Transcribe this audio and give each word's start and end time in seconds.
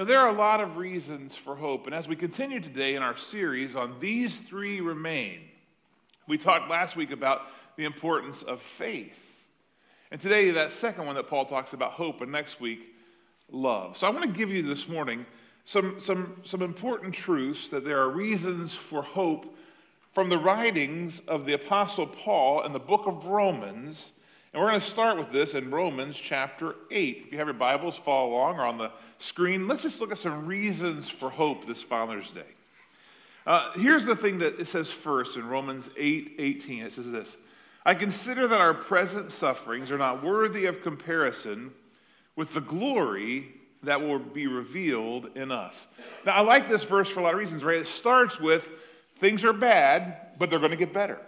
Now, 0.00 0.06
there 0.06 0.20
are 0.20 0.30
a 0.30 0.38
lot 0.38 0.62
of 0.62 0.78
reasons 0.78 1.34
for 1.44 1.54
hope, 1.54 1.84
and 1.84 1.94
as 1.94 2.08
we 2.08 2.16
continue 2.16 2.58
today 2.58 2.94
in 2.94 3.02
our 3.02 3.18
series 3.18 3.76
on 3.76 4.00
These 4.00 4.32
Three 4.48 4.80
Remain, 4.80 5.40
we 6.26 6.38
talked 6.38 6.70
last 6.70 6.96
week 6.96 7.10
about 7.10 7.42
the 7.76 7.84
importance 7.84 8.42
of 8.48 8.62
faith. 8.78 9.12
And 10.10 10.18
today, 10.18 10.52
that 10.52 10.72
second 10.72 11.04
one 11.04 11.16
that 11.16 11.28
Paul 11.28 11.44
talks 11.44 11.74
about, 11.74 11.92
hope, 11.92 12.22
and 12.22 12.32
next 12.32 12.62
week, 12.62 12.78
love. 13.50 13.98
So 13.98 14.06
I 14.06 14.10
want 14.10 14.22
to 14.22 14.38
give 14.38 14.48
you 14.48 14.62
this 14.62 14.88
morning 14.88 15.26
some, 15.66 16.00
some, 16.02 16.40
some 16.46 16.62
important 16.62 17.14
truths 17.14 17.68
that 17.68 17.84
there 17.84 18.00
are 18.00 18.08
reasons 18.08 18.74
for 18.88 19.02
hope 19.02 19.54
from 20.14 20.30
the 20.30 20.38
writings 20.38 21.20
of 21.28 21.44
the 21.44 21.52
Apostle 21.52 22.06
Paul 22.06 22.64
in 22.64 22.72
the 22.72 22.78
book 22.78 23.02
of 23.04 23.26
Romans. 23.26 23.98
And 24.52 24.60
we're 24.60 24.70
going 24.70 24.80
to 24.80 24.90
start 24.90 25.16
with 25.16 25.30
this 25.30 25.54
in 25.54 25.70
Romans 25.70 26.16
chapter 26.16 26.74
8. 26.90 27.22
If 27.26 27.32
you 27.32 27.38
have 27.38 27.46
your 27.46 27.54
Bibles, 27.54 27.94
follow 28.04 28.30
along 28.30 28.56
or 28.58 28.66
on 28.66 28.78
the 28.78 28.90
screen. 29.20 29.68
Let's 29.68 29.82
just 29.82 30.00
look 30.00 30.10
at 30.10 30.18
some 30.18 30.44
reasons 30.44 31.08
for 31.08 31.30
hope 31.30 31.68
this 31.68 31.80
Father's 31.80 32.28
Day. 32.30 32.42
Uh, 33.46 33.70
here's 33.76 34.04
the 34.04 34.16
thing 34.16 34.38
that 34.38 34.58
it 34.58 34.66
says 34.66 34.90
first 34.90 35.36
in 35.36 35.46
Romans 35.46 35.88
8 35.96 36.34
18. 36.36 36.82
It 36.82 36.92
says 36.92 37.08
this 37.08 37.28
I 37.86 37.94
consider 37.94 38.48
that 38.48 38.60
our 38.60 38.74
present 38.74 39.30
sufferings 39.30 39.88
are 39.92 39.98
not 39.98 40.24
worthy 40.24 40.66
of 40.66 40.82
comparison 40.82 41.70
with 42.34 42.52
the 42.52 42.60
glory 42.60 43.54
that 43.84 44.00
will 44.00 44.18
be 44.18 44.48
revealed 44.48 45.28
in 45.36 45.52
us. 45.52 45.76
Now, 46.26 46.32
I 46.32 46.40
like 46.40 46.68
this 46.68 46.82
verse 46.82 47.08
for 47.08 47.20
a 47.20 47.22
lot 47.22 47.34
of 47.34 47.38
reasons, 47.38 47.62
right? 47.62 47.78
It 47.78 47.86
starts 47.86 48.40
with 48.40 48.68
things 49.20 49.44
are 49.44 49.52
bad, 49.52 50.38
but 50.40 50.50
they're 50.50 50.58
going 50.58 50.72
to 50.72 50.76
get 50.76 50.92
better. 50.92 51.20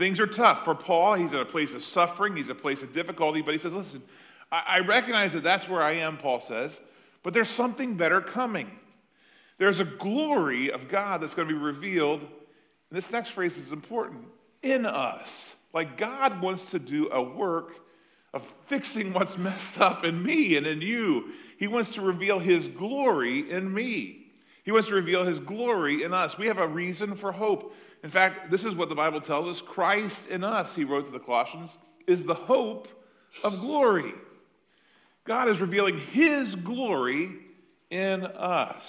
Things 0.00 0.18
are 0.18 0.26
tough. 0.26 0.64
For 0.64 0.74
Paul, 0.74 1.12
he's 1.12 1.32
in 1.32 1.40
a 1.40 1.44
place 1.44 1.72
of 1.74 1.84
suffering, 1.84 2.34
he's 2.34 2.46
in 2.46 2.52
a 2.52 2.54
place 2.54 2.82
of 2.82 2.94
difficulty, 2.94 3.42
but 3.42 3.52
he 3.52 3.58
says, 3.58 3.74
listen, 3.74 4.02
I, 4.50 4.62
I 4.66 4.78
recognize 4.78 5.34
that 5.34 5.42
that's 5.42 5.68
where 5.68 5.82
I 5.82 5.96
am, 5.96 6.16
Paul 6.16 6.42
says, 6.48 6.72
but 7.22 7.34
there's 7.34 7.50
something 7.50 7.98
better 7.98 8.22
coming. 8.22 8.70
There's 9.58 9.78
a 9.78 9.84
glory 9.84 10.72
of 10.72 10.88
God 10.88 11.20
that's 11.20 11.34
going 11.34 11.48
to 11.48 11.54
be 11.54 11.60
revealed. 11.60 12.20
And 12.20 12.28
this 12.90 13.10
next 13.10 13.32
phrase 13.32 13.58
is 13.58 13.72
important 13.72 14.24
in 14.62 14.86
us. 14.86 15.28
Like 15.74 15.98
God 15.98 16.40
wants 16.40 16.62
to 16.70 16.78
do 16.78 17.10
a 17.12 17.22
work 17.22 17.74
of 18.32 18.42
fixing 18.68 19.12
what's 19.12 19.36
messed 19.36 19.78
up 19.78 20.04
in 20.04 20.22
me 20.22 20.56
and 20.56 20.66
in 20.66 20.80
you. 20.80 21.32
He 21.58 21.66
wants 21.66 21.90
to 21.90 22.00
reveal 22.00 22.38
His 22.38 22.66
glory 22.68 23.50
in 23.50 23.70
me. 23.70 24.28
He 24.64 24.72
wants 24.72 24.88
to 24.88 24.94
reveal 24.94 25.24
His 25.24 25.40
glory 25.40 26.04
in 26.04 26.14
us. 26.14 26.38
We 26.38 26.46
have 26.46 26.56
a 26.56 26.66
reason 26.66 27.16
for 27.16 27.32
hope. 27.32 27.74
In 28.02 28.10
fact, 28.10 28.50
this 28.50 28.64
is 28.64 28.74
what 28.74 28.88
the 28.88 28.94
Bible 28.94 29.20
tells 29.20 29.56
us 29.56 29.62
Christ 29.62 30.26
in 30.28 30.42
us, 30.42 30.74
he 30.74 30.84
wrote 30.84 31.06
to 31.06 31.12
the 31.12 31.18
Colossians, 31.18 31.70
is 32.06 32.24
the 32.24 32.34
hope 32.34 32.88
of 33.44 33.60
glory. 33.60 34.14
God 35.24 35.48
is 35.48 35.60
revealing 35.60 35.98
His 35.98 36.54
glory 36.54 37.30
in 37.90 38.24
us, 38.24 38.82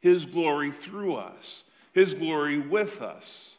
His 0.00 0.24
glory 0.24 0.72
through 0.72 1.16
us, 1.16 1.64
His 1.92 2.14
glory 2.14 2.58
with 2.58 3.02
us. 3.02 3.50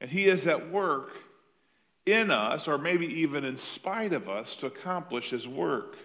And 0.00 0.10
He 0.10 0.24
is 0.24 0.46
at 0.46 0.70
work 0.70 1.10
in 2.04 2.30
us, 2.30 2.68
or 2.68 2.78
maybe 2.78 3.06
even 3.06 3.44
in 3.44 3.56
spite 3.56 4.12
of 4.12 4.28
us, 4.28 4.54
to 4.56 4.66
accomplish 4.66 5.30
His 5.30 5.48
work. 5.48 5.96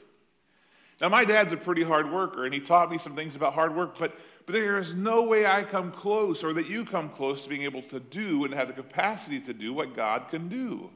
Now, 1.00 1.10
my 1.10 1.26
dad's 1.26 1.54
a 1.54 1.58
pretty 1.58 1.84
hard 1.84 2.12
worker, 2.12 2.46
and 2.46 2.54
he 2.54 2.60
taught 2.60 2.90
me 2.90 2.98
some 2.98 3.16
things 3.16 3.36
about 3.36 3.54
hard 3.54 3.76
work, 3.76 3.98
but, 4.00 4.18
but 4.46 4.54
there 4.54 4.80
is 4.80 4.94
no 4.94 5.24
way 5.24 5.46
I 5.46 5.64
come 5.64 5.92
close 5.92 6.44
or 6.44 6.54
that 6.54 6.68
you 6.68 6.86
come 6.86 7.10
close 7.10 7.44
to 7.44 7.50
being 7.50 7.64
able 7.64 7.84
to 7.84 8.00
do 8.00 8.46
and 8.46 8.54
have 8.54 8.68
the 8.68 8.74
capacity 8.74 9.40
to 9.42 9.54
do 9.54 9.74
what 9.74 9.96
God 9.96 10.30
can 10.30 10.50
do. 10.50 10.90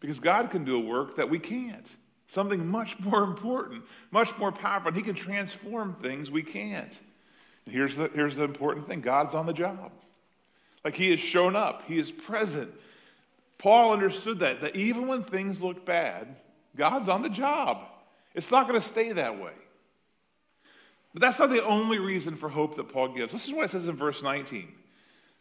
Because 0.00 0.20
God 0.20 0.50
can 0.50 0.64
do 0.64 0.76
a 0.76 0.80
work 0.80 1.16
that 1.16 1.28
we 1.28 1.38
can't. 1.38 1.86
Something 2.28 2.66
much 2.66 2.98
more 3.00 3.22
important, 3.22 3.82
much 4.10 4.36
more 4.38 4.52
powerful. 4.52 4.88
And 4.88 4.96
He 4.96 5.02
can 5.02 5.14
transform 5.14 5.96
things 6.02 6.30
we 6.30 6.42
can't. 6.42 6.92
And 7.64 7.74
here's 7.74 7.96
the, 7.96 8.10
here's 8.14 8.36
the 8.36 8.44
important 8.44 8.86
thing 8.86 9.00
God's 9.00 9.34
on 9.34 9.46
the 9.46 9.54
job. 9.54 9.90
Like 10.84 10.94
He 10.94 11.10
has 11.10 11.20
shown 11.20 11.56
up, 11.56 11.84
He 11.86 11.98
is 11.98 12.10
present. 12.10 12.70
Paul 13.56 13.92
understood 13.92 14.40
that, 14.40 14.60
that 14.60 14.76
even 14.76 15.08
when 15.08 15.24
things 15.24 15.60
look 15.60 15.84
bad, 15.84 16.36
God's 16.76 17.08
on 17.08 17.22
the 17.22 17.30
job. 17.30 17.88
It's 18.38 18.52
not 18.52 18.68
going 18.68 18.80
to 18.80 18.86
stay 18.86 19.10
that 19.10 19.40
way. 19.40 19.50
But 21.12 21.22
that's 21.22 21.40
not 21.40 21.50
the 21.50 21.64
only 21.64 21.98
reason 21.98 22.36
for 22.36 22.48
hope 22.48 22.76
that 22.76 22.92
Paul 22.92 23.08
gives. 23.08 23.32
This 23.32 23.48
is 23.48 23.52
what 23.52 23.64
it 23.64 23.72
says 23.72 23.84
in 23.84 23.96
verse 23.96 24.22
19. 24.22 24.68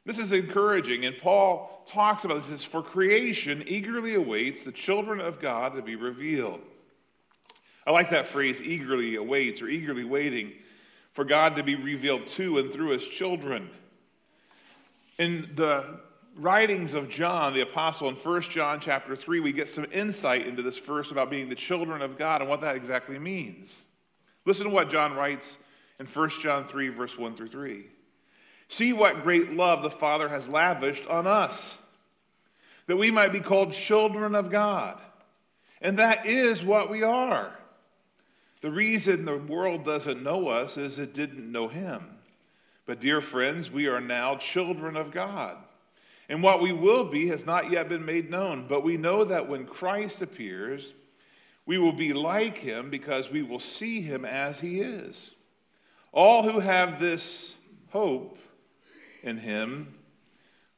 This 0.04 0.18
is 0.18 0.32
encouraging, 0.32 1.06
and 1.06 1.16
Paul 1.20 1.86
talks 1.92 2.24
about 2.24 2.40
this. 2.40 2.60
Says, 2.60 2.64
For 2.64 2.82
creation 2.82 3.64
eagerly 3.68 4.16
awaits 4.16 4.64
the 4.64 4.72
children 4.72 5.20
of 5.20 5.40
God 5.40 5.76
to 5.76 5.84
be 5.84 5.96
revealed. 5.96 6.60
I 7.86 7.92
like 7.92 8.10
that 8.10 8.30
phrase, 8.30 8.64
eagerly 8.64 9.16
awaits 9.16 9.62
or 9.62 9.68
eagerly 9.68 10.04
waiting 10.04 10.54
for 11.14 11.24
God 11.24 11.56
to 11.58 11.64
be 11.64 11.76
revealed 11.76 12.28
to 12.30 12.58
and 12.58 12.74
through 12.74 12.98
his 12.98 13.08
children. 13.10 13.70
In 15.20 15.52
the 15.56 16.00
writings 16.38 16.94
of 16.94 17.10
John 17.10 17.54
the 17.54 17.62
apostle 17.62 18.10
in 18.10 18.16
1 18.16 18.42
John 18.44 18.80
chapter 18.80 19.16
3, 19.16 19.40
we 19.40 19.52
get 19.52 19.70
some 19.70 19.86
insight 19.92 20.48
into 20.48 20.62
this 20.62 20.78
verse 20.78 21.12
about 21.12 21.30
being 21.30 21.50
the 21.50 21.56
children 21.56 22.02
of 22.02 22.18
God 22.18 22.42
and 22.42 22.50
what 22.50 22.62
that 22.62 22.76
exactly 22.76 23.20
means. 23.20 23.70
Listen 24.46 24.66
to 24.66 24.70
what 24.70 24.92
John 24.92 25.16
writes 25.16 25.58
in 26.00 26.06
1 26.06 26.30
John 26.42 26.68
3, 26.68 26.90
verse 26.90 27.18
1 27.18 27.36
through 27.36 27.50
3. 27.50 27.86
See 28.70 28.94
what 28.94 29.24
great 29.24 29.54
love 29.54 29.82
the 29.82 29.90
Father 29.90 30.30
has 30.30 30.48
lavished 30.48 31.06
on 31.08 31.26
us, 31.26 31.58
that 32.88 32.98
we 32.98 33.12
might 33.12 33.32
be 33.32 33.40
called 33.40 33.74
children 33.74 34.36
of 34.36 34.52
God. 34.52 35.00
And 35.82 36.00
that 36.00 36.26
is 36.26 36.64
what 36.64 36.90
we 36.90 37.04
are. 37.04 37.54
The 38.62 38.72
reason 38.72 39.26
the 39.26 39.38
world 39.38 39.86
doesn't 39.86 40.24
know 40.24 40.48
us 40.48 40.78
is 40.78 40.98
it 40.98 41.14
didn't 41.14 41.52
know 41.52 41.68
Him. 41.68 42.04
But, 42.86 43.00
dear 43.00 43.22
friends, 43.22 43.70
we 43.70 43.88
are 43.88 44.02
now 44.02 44.38
children 44.38 44.96
of 44.96 45.12
God. 45.12 45.58
And 46.30 46.44
what 46.44 46.62
we 46.62 46.74
will 46.74 47.06
be 47.06 47.28
has 47.30 47.46
not 47.46 47.72
yet 47.72 47.88
been 47.90 48.06
made 48.06 48.30
known, 48.30 48.68
but 48.68 48.84
we 48.84 48.98
know 48.98 49.24
that 49.24 49.48
when 49.48 49.66
Christ 49.66 50.22
appears, 50.22 50.86
we 51.66 51.78
will 51.78 51.94
be 51.94 52.14
like 52.14 52.58
him 52.58 52.90
because 52.90 53.30
we 53.30 53.44
will 53.44 53.60
see 53.60 54.02
him 54.02 54.26
as 54.26 54.60
he 54.60 54.82
is. 54.82 55.32
All 56.12 56.44
who 56.44 56.60
have 56.60 57.00
this 57.00 57.54
hope 57.90 58.38
in 59.24 59.38
him 59.38 59.94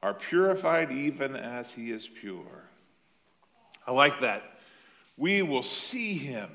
are 0.02 0.14
purified 0.14 0.92
even 0.92 1.36
as 1.36 1.72
he 1.72 1.92
is 1.92 2.08
pure. 2.20 2.64
I 3.86 3.92
like 3.92 4.22
that. 4.22 4.44
We 5.18 5.42
will 5.42 5.64
see 5.64 6.14
him. 6.14 6.50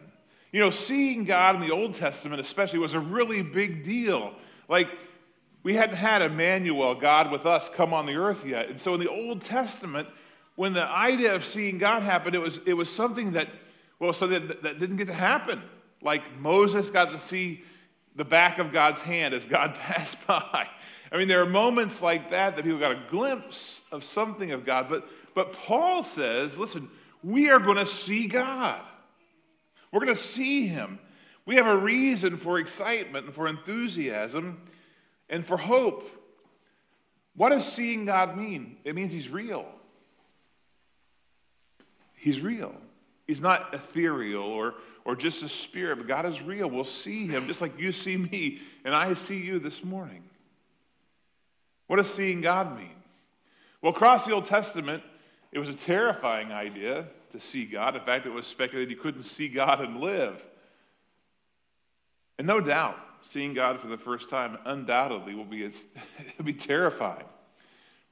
You 0.53 0.61
know, 0.61 0.71
seeing 0.71 1.25
God 1.25 1.57
in 1.57 1.61
the 1.61 1.73
Old 1.73 1.97
Testament, 1.97 2.41
especially, 2.41 2.79
was 2.79 2.95
a 2.95 3.01
really 3.01 3.43
big 3.43 3.85
deal. 3.85 4.35
Like, 4.69 4.89
we 5.65 5.75
hadn't 5.75 5.97
had 5.97 6.23
Emmanuel, 6.23 6.95
God 6.95 7.33
with 7.33 7.47
us, 7.47 7.71
come 7.75 7.95
on 7.95 8.05
the 8.05 8.17
earth 8.17 8.45
yet. 8.45 8.69
And 8.69 8.79
so 8.81 8.95
in 8.95 9.01
the 9.01 9.11
Old 9.11 9.43
Testament, 9.43 10.07
when 10.57 10.75
the 10.75 10.85
idea 10.85 11.35
of 11.35 11.45
seeing 11.45 11.79
God 11.79 12.03
happened, 12.03 12.37
it 12.37 12.39
was, 12.39 12.61
it 12.67 12.75
was 12.75 12.89
something 12.91 13.33
that, 13.33 13.49
well, 13.99 14.13
so 14.13 14.27
that, 14.29 14.63
that 14.63 14.79
didn't 14.79 14.99
get 14.99 15.09
to 15.09 15.15
happen. 15.15 15.63
Like 16.03 16.23
Moses 16.39 16.91
got 16.91 17.11
to 17.13 17.19
see 17.19 17.65
the 18.15 18.27
back 18.27 18.59
of 18.59 18.73
God's 18.73 19.01
hand 19.01 19.33
as 19.33 19.47
God 19.47 19.75
passed 19.81 20.19
by. 20.27 20.69
I 21.11 21.17
mean, 21.17 21.29
there 21.29 21.41
are 21.41 21.47
moments 21.47 22.03
like 22.03 22.31
that 22.31 22.57
that 22.57 22.65
people 22.65 22.79
got 22.79 22.93
a 22.93 23.03
glimpse 23.09 23.81
of 23.91 24.05
something 24.05 24.53
of 24.53 24.67
God. 24.67 24.89
But, 24.91 25.09
but 25.35 25.55
Paul 25.55 26.05
says, 26.05 26.57
listen, 26.59 26.91
we 27.23 27.49
are 27.49 27.59
going 27.59 27.79
to 27.79 27.87
see 27.87 28.27
God. 28.27 28.83
We're 29.93 30.05
going 30.05 30.17
to 30.17 30.23
see 30.23 30.67
him. 30.67 30.99
We 31.47 31.57
have 31.57 31.67
a 31.67 31.77
reason 31.77 32.37
for 32.37 32.59
excitement 32.59 33.27
and 33.27 33.35
for 33.35 33.49
enthusiasm 33.49 34.61
and 35.35 35.45
for 35.45 35.57
hope. 35.57 36.09
What 37.35 37.49
does 37.49 37.67
seeing 37.67 38.07
God 38.07 38.39
mean? 38.39 38.77
It 38.85 38.95
means 38.95 39.11
He's 39.11 39.29
real. 39.29 39.67
He's 42.15 42.41
real. 42.41 42.73
He's 43.27 43.41
not 43.41 43.75
ethereal 43.75 44.45
or, 44.45 44.75
or 45.05 45.17
just 45.17 45.43
a 45.43 45.49
spirit, 45.49 45.97
but 45.97 46.07
God 46.07 46.25
is 46.25 46.41
real. 46.41 46.71
We'll 46.71 46.85
see 46.85 47.27
Him 47.27 47.49
just 47.49 47.61
like 47.61 47.81
you 47.81 47.91
see 47.91 48.17
me 48.17 48.61
and 48.85 48.95
I 48.95 49.15
see 49.15 49.39
you 49.39 49.59
this 49.59 49.83
morning. 49.83 50.23
What 51.89 51.97
does 51.97 52.15
seeing 52.15 52.41
God 52.41 52.77
mean? 52.77 52.95
Well, 53.83 53.93
across 53.93 54.25
the 54.25 54.33
Old 54.33 54.47
Testament, 54.47 55.03
it 55.51 55.59
was 55.59 55.69
a 55.69 55.75
terrifying 55.75 56.53
idea 56.53 57.07
to 57.33 57.41
see 57.41 57.65
God. 57.65 57.97
In 57.97 58.03
fact, 58.03 58.25
it 58.25 58.31
was 58.31 58.47
speculated 58.47 58.91
you 58.91 59.03
couldn't 59.03 59.25
see 59.25 59.49
God 59.49 59.81
and 59.81 60.01
live. 60.01 60.41
And 62.39 62.47
no 62.47 62.61
doubt, 62.61 62.99
seeing 63.31 63.55
God 63.55 63.81
for 63.81 63.89
the 63.89 63.97
first 63.97 64.29
time 64.29 64.59
undoubtedly 64.65 65.35
will 65.35 65.45
be, 65.45 65.65
it'll 65.65 66.45
be 66.45 66.53
terrifying. 66.53 67.25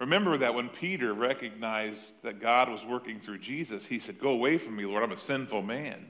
Remember 0.00 0.38
that 0.38 0.54
when 0.54 0.68
Peter 0.68 1.14
recognized 1.14 2.00
that 2.22 2.40
God 2.40 2.68
was 2.68 2.80
working 2.84 3.20
through 3.20 3.38
Jesus, 3.38 3.84
he 3.86 3.98
said, 3.98 4.18
Go 4.18 4.30
away 4.30 4.58
from 4.58 4.74
me, 4.74 4.84
Lord, 4.84 5.02
I'm 5.02 5.12
a 5.12 5.18
sinful 5.18 5.62
man. 5.62 6.06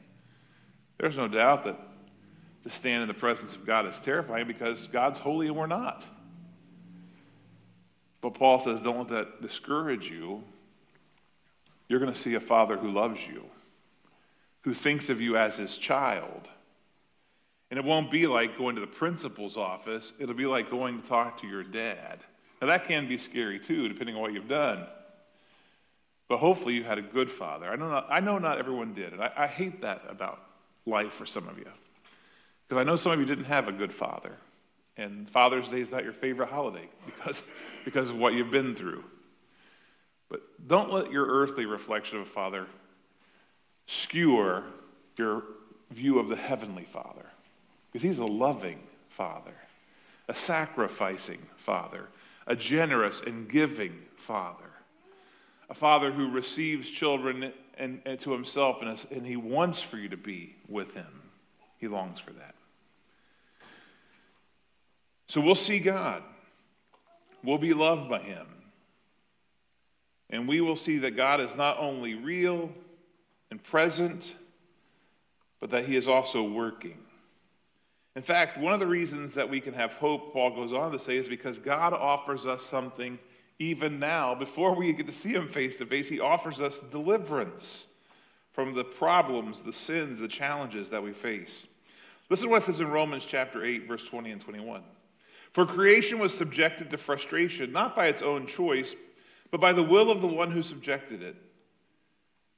There's 0.99 1.17
no 1.17 1.29
doubt 1.29 1.65
that 1.65 1.79
to 2.65 2.71
stand 2.71 3.03
in 3.03 3.09
the 3.09 3.15
presence 3.15 3.53
of 3.53 3.67
God 3.67 3.87
is 3.87 3.99
terrifying 4.01 4.47
because 4.47 4.87
God's 4.87 5.19
holy 5.19 5.49
and 5.49 5.57
we're 5.57 5.67
not. 5.67 6.05
But 8.21 8.35
Paul 8.35 8.63
says, 8.63 8.81
Don't 8.81 8.99
let 8.99 9.09
that 9.11 9.43
discourage 9.43 10.07
you. 10.07 10.43
You're 11.89 12.01
going 12.01 12.15
to 12.15 12.21
see 12.21 12.35
a 12.35 12.41
father 12.41 12.79
who 12.79 12.93
loves 12.93 13.21
you, 13.29 13.45
who 14.63 14.73
thinks 14.73 15.11
of 15.11 15.21
you 15.21 15.37
as 15.37 15.57
his 15.57 15.77
child 15.77 16.49
And 17.73 17.79
it 17.79 17.87
won't 17.87 18.11
be 18.11 18.27
like 18.27 18.59
going 18.59 18.75
to 18.75 18.83
the 18.83 18.87
principal's 18.87 19.57
office, 19.57 20.13
it'll 20.19 20.35
be 20.35 20.45
like 20.45 20.71
going 20.71 21.01
to 21.01 21.09
talk 21.09 21.41
to 21.41 21.47
your 21.47 21.63
dad. 21.63 22.19
Now, 22.61 22.67
that 22.67 22.87
can 22.87 23.09
be 23.09 23.17
scary 23.17 23.59
too, 23.59 23.89
depending 23.89 24.15
on 24.15 24.21
what 24.21 24.35
you've 24.35 24.47
done. 24.47 24.87
But 26.29 26.37
hopefully, 26.37 26.75
you 26.75 26.85
had 26.85 26.99
a 26.99 27.03
good 27.03 27.31
father. 27.31 27.71
I 27.71 27.77
know 27.77 27.89
not, 27.89 28.09
I 28.11 28.21
know 28.21 28.37
not 28.37 28.59
everyone 28.59 28.93
did, 28.93 29.15
and 29.15 29.23
I, 29.23 29.33
I 29.35 29.47
hate 29.47 29.81
that 29.81 30.03
about 30.07 30.43
life 30.85 31.15
for 31.15 31.25
some 31.25 31.49
of 31.49 31.57
you. 31.57 31.65
Because 32.69 32.79
I 32.79 32.85
know 32.85 32.97
some 32.97 33.13
of 33.13 33.21
you 33.21 33.25
didn't 33.25 33.47
have 33.47 33.69
a 33.69 33.73
good 33.73 33.95
father. 33.95 34.33
And 34.99 35.31
Father's 35.31 35.67
Day 35.69 35.81
is 35.81 35.91
not 35.91 36.05
your 36.05 36.13
favorite 36.13 36.51
holiday 36.51 36.91
because, 37.07 37.41
because 37.87 38.11
of 38.11 38.17
what 38.17 38.35
you've 38.35 38.51
been 38.51 38.77
through. 38.77 39.03
But 40.29 40.43
don't 40.69 40.93
let 40.93 41.11
your 41.11 41.25
earthly 41.25 41.65
reflection 41.65 42.19
of 42.19 42.27
a 42.27 42.31
father 42.31 42.67
skewer 43.87 44.63
your 45.17 45.45
view 45.91 46.19
of 46.19 46.29
the 46.29 46.37
heavenly 46.37 46.87
father. 46.93 47.32
Because 47.93 48.09
he's 48.09 48.19
a 48.19 48.25
loving 48.25 48.81
father, 49.11 49.55
a 50.29 50.35
sacrificing 50.35 51.41
father, 51.65 52.09
a 52.47 52.57
generous 52.57 53.21
and 53.27 53.49
giving 53.49 53.93
father, 54.27 54.71
a 55.69 55.75
father 55.75 56.11
who 56.11 56.31
receives 56.31 56.89
children 56.89 57.53
and, 57.77 58.01
and 58.07 58.21
to 58.21 58.33
himself, 58.33 58.79
and, 58.81 58.99
and 59.11 59.27
he 59.27 59.37
wants 59.37 59.81
for 59.81 59.97
you 59.97 60.09
to 60.09 60.17
be 60.17 60.57
with 60.69 60.93
him. 60.93 61.23
He 61.79 61.89
longs 61.89 62.21
for 62.21 62.33
that. 62.33 62.55
So 65.29 65.41
we'll 65.41 65.55
see 65.55 65.79
God. 65.79 66.23
We'll 67.43 67.59
be 67.59 67.75
loved 67.75 68.09
by 68.09 68.21
him. 68.21 68.47
And 70.31 70.49
we 70.49 70.61
will 70.61 70.77
see 70.77 70.99
that 70.99 71.17
God 71.17 71.41
is 71.41 71.51
not 71.57 71.79
only 71.79 72.15
real 72.15 72.71
and 73.51 73.63
present, 73.63 74.25
but 75.61 75.71
that 75.71 75.85
he 75.87 75.97
is 75.97 76.09
also 76.09 76.43
working. 76.43 76.99
In 78.15 78.23
fact, 78.23 78.59
one 78.59 78.75
of 78.75 78.81
the 78.81 78.87
reasons 78.87 79.35
that 79.35 79.49
we 79.49 79.61
can 79.61 79.73
have 79.75 79.93
hope, 79.93 80.33
Paul 80.33 80.55
goes 80.55 80.73
on 80.73 80.93
to 80.93 80.99
say, 80.99 81.17
is 81.17 81.29
because 81.29 81.59
God 81.59 81.95
offers 81.95 82.47
us 82.47 82.63
something 82.67 83.19
even 83.59 83.99
now. 83.99 84.35
Before 84.35 84.75
we 84.75 84.93
get 84.93 85.07
to 85.07 85.15
see 85.15 85.31
him 85.31 85.49
face 85.49 85.77
to 85.77 85.87
face, 85.87 86.09
he 86.09 86.21
offers 86.21 86.61
us 86.61 86.75
deliverance 86.91 87.87
from 88.53 88.75
the 88.75 88.85
problems, 88.85 89.63
the 89.63 89.73
sins, 89.73 90.21
the 90.21 90.29
challenges 90.29 90.91
that 90.91 91.03
we 91.03 91.13
face. 91.13 91.67
Listen 92.29 92.47
to 92.47 92.51
what 92.51 92.63
it 92.63 92.67
says 92.67 92.81
in 92.81 92.89
Romans 92.89 93.25
chapter 93.27 93.65
8, 93.65 93.89
verse 93.89 94.05
20 94.05 94.31
and 94.31 94.41
21. 94.41 94.83
For 95.55 95.65
creation 95.65 96.19
was 96.19 96.35
subjected 96.35 96.91
to 96.91 96.99
frustration, 96.99 97.73
not 97.73 97.97
by 97.97 98.09
its 98.09 98.23
own 98.23 98.47
choice, 98.47 98.95
but 99.51 99.61
by 99.61 99.73
the 99.73 99.83
will 99.83 100.11
of 100.11 100.21
the 100.21 100.27
one 100.27 100.51
who 100.51 100.63
subjected 100.63 101.23
it 101.23 101.37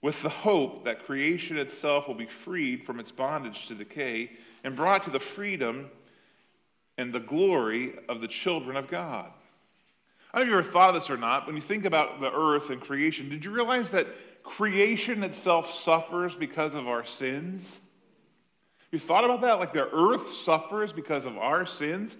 with 0.05 0.21
the 0.21 0.29
hope 0.29 0.85
that 0.85 1.07
creation 1.07 1.57
itself 1.57 2.07
will 2.07 2.15
be 2.15 2.29
freed 2.45 2.85
from 2.85 3.01
its 3.01 3.11
bondage 3.11 3.69
to 3.69 3.75
decay 3.75 4.31
and 4.63 4.77
brought 4.77 5.03
to 5.03 5.11
the 5.11 5.19
freedom 5.19 5.89
and 6.99 7.11
the 7.11 7.21
glory 7.21 7.95
of 8.07 8.21
the 8.21 8.29
children 8.29 8.77
of 8.77 8.87
God. 8.87 9.31
I 10.31 10.39
don't 10.39 10.51
know 10.51 10.59
if 10.59 10.65
you 10.65 10.69
ever 10.69 10.73
thought 10.73 10.95
of 10.95 11.01
this 11.01 11.09
or 11.09 11.17
not. 11.17 11.47
When 11.47 11.57
you 11.57 11.63
think 11.63 11.87
about 11.87 12.21
the 12.21 12.31
earth 12.31 12.69
and 12.69 12.83
creation, 12.83 13.31
did 13.31 13.47
you 13.47 13.51
realize 13.51 13.89
that 13.91 14.07
creation 14.43 15.25
itself 15.25 15.73
suffers 15.83 16.35
because 16.35 16.75
of 16.75 16.87
our 16.87 17.07
sins? 17.07 17.67
You 18.93 18.99
thought 18.99 19.25
about 19.25 19.41
that? 19.41 19.55
Like 19.55 19.73
the 19.73 19.89
earth 19.91 20.35
suffers 20.45 20.93
because 20.93 21.25
of 21.25 21.39
our 21.39 21.65
sins? 21.65 22.15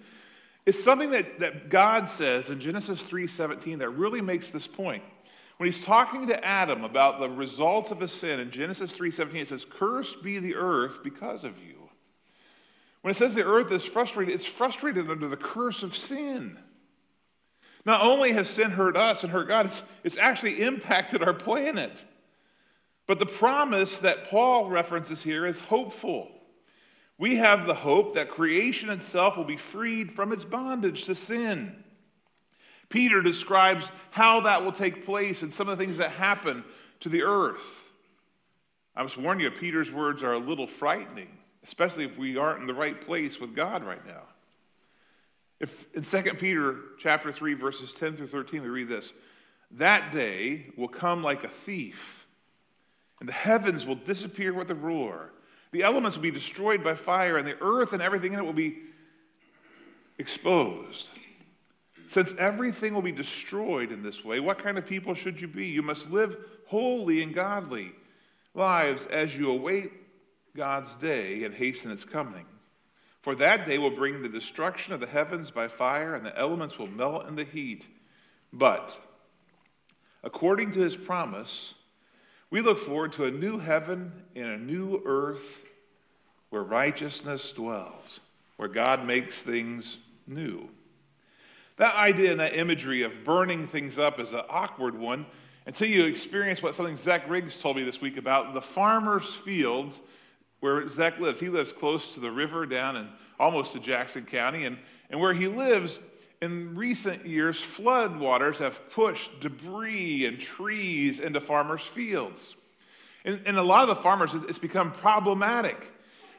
It's 0.65 0.83
something 0.83 1.11
that, 1.11 1.39
that 1.39 1.69
God 1.69 2.09
says 2.09 2.49
in 2.49 2.61
Genesis 2.61 2.99
3:17 3.03 3.77
that 3.77 3.89
really 3.89 4.21
makes 4.21 4.49
this 4.49 4.65
point. 4.65 5.03
When 5.57 5.71
he's 5.71 5.83
talking 5.83 6.27
to 6.27 6.45
Adam 6.45 6.83
about 6.83 7.19
the 7.19 7.29
results 7.29 7.91
of 7.91 7.99
his 7.99 8.11
sin 8.11 8.39
in 8.39 8.51
Genesis 8.51 8.91
3:17, 8.91 9.35
it 9.35 9.47
says, 9.47 9.65
Cursed 9.69 10.21
be 10.21 10.39
the 10.39 10.55
earth 10.55 10.99
because 11.03 11.43
of 11.43 11.57
you. 11.57 11.89
When 13.01 13.11
it 13.11 13.17
says 13.17 13.33
the 13.33 13.45
earth 13.45 13.71
is 13.71 13.83
frustrated, 13.83 14.33
it's 14.33 14.45
frustrated 14.45 15.09
under 15.09 15.27
the 15.29 15.37
curse 15.37 15.83
of 15.83 15.95
sin. 15.95 16.57
Not 17.85 18.01
only 18.01 18.31
has 18.31 18.49
sin 18.49 18.71
hurt 18.71 18.97
us 18.97 19.21
and 19.21 19.31
hurt 19.31 19.47
God, 19.47 19.67
it's, 19.67 19.81
it's 20.03 20.17
actually 20.17 20.61
impacted 20.61 21.21
our 21.21 21.33
planet. 21.33 22.03
But 23.07 23.19
the 23.19 23.27
promise 23.27 23.95
that 23.99 24.29
Paul 24.31 24.69
references 24.69 25.21
here 25.21 25.45
is 25.45 25.59
hopeful. 25.59 26.31
We 27.17 27.35
have 27.35 27.67
the 27.67 27.75
hope 27.75 28.15
that 28.15 28.31
creation 28.31 28.89
itself 28.89 29.37
will 29.37 29.45
be 29.45 29.57
freed 29.57 30.13
from 30.13 30.33
its 30.33 30.43
bondage 30.43 31.05
to 31.05 31.15
sin. 31.15 31.83
Peter 32.89 33.21
describes 33.21 33.85
how 34.11 34.41
that 34.41 34.63
will 34.63 34.71
take 34.71 35.05
place 35.05 35.41
and 35.41 35.53
some 35.53 35.67
of 35.67 35.77
the 35.77 35.83
things 35.85 35.97
that 35.97 36.11
happen 36.11 36.63
to 37.01 37.09
the 37.09 37.23
earth. 37.23 37.61
I 38.95 39.03
must 39.03 39.17
warn 39.17 39.39
you, 39.39 39.51
Peter's 39.51 39.91
words 39.91 40.23
are 40.23 40.33
a 40.33 40.39
little 40.39 40.67
frightening, 40.67 41.29
especially 41.63 42.05
if 42.05 42.17
we 42.17 42.37
aren't 42.37 42.61
in 42.61 42.67
the 42.67 42.73
right 42.73 42.99
place 43.05 43.39
with 43.39 43.55
God 43.55 43.83
right 43.83 44.05
now. 44.05 44.21
If 45.59 45.71
in 45.93 46.03
2 46.03 46.33
Peter 46.35 46.75
chapter 46.99 47.31
3, 47.31 47.53
verses 47.55 47.93
10 47.99 48.17
through 48.17 48.27
13, 48.27 48.61
we 48.61 48.69
read 48.69 48.89
this 48.89 49.11
That 49.71 50.13
day 50.13 50.67
will 50.77 50.87
come 50.87 51.23
like 51.23 51.43
a 51.43 51.49
thief, 51.65 51.99
and 53.19 53.27
the 53.27 53.33
heavens 53.33 53.85
will 53.85 53.95
disappear 53.95 54.53
with 54.53 54.69
a 54.69 54.75
roar. 54.75 55.31
The 55.71 55.83
elements 55.83 56.15
will 56.15 56.23
be 56.23 56.31
destroyed 56.31 56.83
by 56.83 56.95
fire, 56.95 57.37
and 57.37 57.47
the 57.47 57.59
earth 57.61 57.93
and 57.93 58.01
everything 58.01 58.33
in 58.33 58.39
it 58.39 58.45
will 58.45 58.53
be 58.53 58.77
exposed. 60.17 61.05
Since 62.11 62.33
everything 62.37 62.93
will 62.93 63.01
be 63.01 63.11
destroyed 63.11 63.91
in 63.91 64.03
this 64.03 64.23
way, 64.23 64.39
what 64.39 64.63
kind 64.63 64.77
of 64.77 64.85
people 64.85 65.15
should 65.15 65.39
you 65.39 65.47
be? 65.47 65.65
You 65.65 65.81
must 65.81 66.09
live 66.09 66.37
holy 66.67 67.23
and 67.23 67.33
godly 67.33 67.91
lives 68.53 69.05
as 69.07 69.35
you 69.35 69.51
await 69.51 69.91
God's 70.55 70.93
day 70.95 71.43
and 71.43 71.53
hasten 71.53 71.91
its 71.91 72.05
coming. 72.05 72.45
For 73.21 73.35
that 73.35 73.65
day 73.65 73.79
will 73.79 73.95
bring 73.95 74.21
the 74.21 74.29
destruction 74.29 74.93
of 74.93 74.99
the 74.99 75.07
heavens 75.07 75.49
by 75.49 75.67
fire, 75.67 76.15
and 76.15 76.25
the 76.25 76.37
elements 76.37 76.77
will 76.77 76.87
melt 76.87 77.27
in 77.27 77.35
the 77.35 77.43
heat. 77.43 77.85
But, 78.53 78.95
according 80.23 80.73
to 80.73 80.79
his 80.79 80.95
promise, 80.95 81.73
we 82.51 82.61
look 82.61 82.85
forward 82.85 83.13
to 83.13 83.25
a 83.25 83.31
new 83.31 83.57
heaven 83.57 84.11
and 84.35 84.45
a 84.45 84.57
new 84.57 85.01
earth 85.05 85.65
where 86.51 86.61
righteousness 86.61 87.51
dwells, 87.51 88.19
where 88.57 88.69
God 88.69 89.05
makes 89.05 89.41
things 89.41 89.97
new. 90.27 90.69
That 91.77 91.95
idea 91.95 92.31
and 92.31 92.39
that 92.39 92.55
imagery 92.55 93.03
of 93.03 93.11
burning 93.25 93.67
things 93.67 93.97
up 93.97 94.19
is 94.19 94.31
an 94.31 94.41
awkward 94.49 94.97
one 94.97 95.25
until 95.65 95.87
you 95.87 96.05
experience 96.05 96.61
what 96.61 96.75
something 96.75 96.97
Zach 96.97 97.29
Riggs 97.29 97.57
told 97.57 97.75
me 97.75 97.83
this 97.83 97.99
week 97.99 98.17
about 98.17 98.53
the 98.53 98.61
farmer's 98.61 99.25
fields 99.43 99.99
where 100.61 100.87
Zach 100.89 101.19
lives. 101.19 101.39
He 101.39 101.49
lives 101.49 101.71
close 101.71 102.13
to 102.13 102.19
the 102.19 102.31
river 102.31 102.65
down 102.65 102.95
in 102.95 103.09
almost 103.39 103.73
to 103.73 103.79
Jackson 103.79 104.25
County. 104.25 104.65
And, 104.65 104.77
and 105.09 105.19
where 105.19 105.33
he 105.33 105.47
lives, 105.47 105.99
in 106.41 106.75
recent 106.75 107.25
years, 107.25 107.59
flood 107.75 108.17
waters 108.17 108.57
have 108.59 108.77
pushed 108.91 109.29
debris 109.41 110.25
and 110.25 110.39
trees 110.39 111.19
into 111.19 111.41
farmers' 111.41 111.81
fields. 111.93 112.55
And, 113.25 113.41
and 113.45 113.57
a 113.57 113.63
lot 113.63 113.89
of 113.89 113.97
the 113.97 114.01
farmers, 114.01 114.31
it's 114.47 114.59
become 114.59 114.93
problematic. 114.93 115.77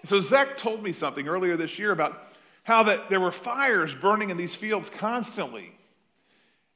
And 0.03 0.09
so 0.09 0.21
Zach 0.21 0.57
told 0.57 0.83
me 0.83 0.93
something 0.93 1.29
earlier 1.29 1.57
this 1.57 1.79
year 1.79 1.93
about 1.93 2.29
how 2.67 2.83
that 2.83 3.09
there 3.09 3.21
were 3.21 3.31
fires 3.31 3.95
burning 3.95 4.31
in 4.31 4.37
these 4.37 4.53
fields 4.53 4.91
constantly. 4.99 5.73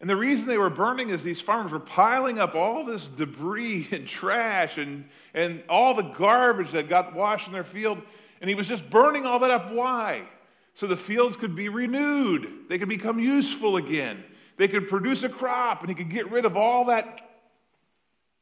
And 0.00 0.08
the 0.08 0.14
reason 0.14 0.46
they 0.46 0.56
were 0.56 0.70
burning 0.70 1.10
is 1.10 1.20
these 1.20 1.40
farmers 1.40 1.72
were 1.72 1.80
piling 1.80 2.38
up 2.38 2.54
all 2.54 2.84
this 2.84 3.02
debris 3.16 3.88
and 3.92 4.06
trash 4.06 4.78
and, 4.78 5.04
and 5.34 5.64
all 5.68 5.94
the 5.94 6.04
garbage 6.16 6.70
that 6.70 6.88
got 6.88 7.12
washed 7.12 7.48
in 7.48 7.52
their 7.52 7.64
field. 7.64 8.00
And 8.40 8.48
he 8.48 8.54
was 8.54 8.68
just 8.68 8.88
burning 8.88 9.26
all 9.26 9.40
that 9.40 9.50
up. 9.50 9.72
Why? 9.72 10.22
So 10.74 10.86
the 10.86 10.96
fields 10.96 11.36
could 11.36 11.56
be 11.56 11.68
renewed, 11.68 12.68
they 12.68 12.78
could 12.78 12.88
become 12.88 13.18
useful 13.18 13.76
again. 13.76 14.22
They 14.58 14.68
could 14.68 14.88
produce 14.88 15.24
a 15.24 15.28
crop, 15.28 15.80
and 15.80 15.88
he 15.88 15.94
could 15.96 16.10
get 16.10 16.30
rid 16.30 16.44
of 16.44 16.56
all 16.56 16.84
that, 16.84 17.18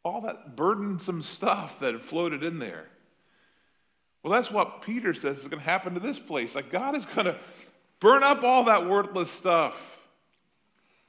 all 0.04 0.20
that 0.22 0.54
burdensome 0.54 1.22
stuff 1.22 1.80
that 1.80 1.94
had 1.94 2.02
floated 2.02 2.42
in 2.42 2.58
there. 2.58 2.88
Well, 4.28 4.38
that's 4.38 4.52
what 4.52 4.82
Peter 4.82 5.14
says 5.14 5.38
is 5.38 5.48
going 5.48 5.62
to 5.62 5.64
happen 5.64 5.94
to 5.94 6.00
this 6.00 6.18
place. 6.18 6.54
Like, 6.54 6.70
God 6.70 6.94
is 6.94 7.06
going 7.06 7.24
to 7.24 7.38
burn 7.98 8.22
up 8.22 8.42
all 8.42 8.64
that 8.64 8.86
worthless 8.86 9.30
stuff, 9.30 9.74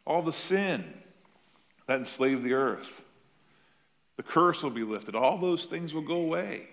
all 0.08 0.22
the 0.22 0.32
sin 0.32 0.86
that 1.86 2.00
enslaved 2.00 2.46
the 2.46 2.54
earth. 2.54 2.88
The 4.16 4.24
curse 4.24 4.64
will 4.64 4.70
be 4.70 4.84
lifted. 4.84 5.16
All 5.16 5.38
those 5.38 5.66
things 5.66 5.94
will 5.94 6.08
go 6.08 6.16
away. 6.16 6.70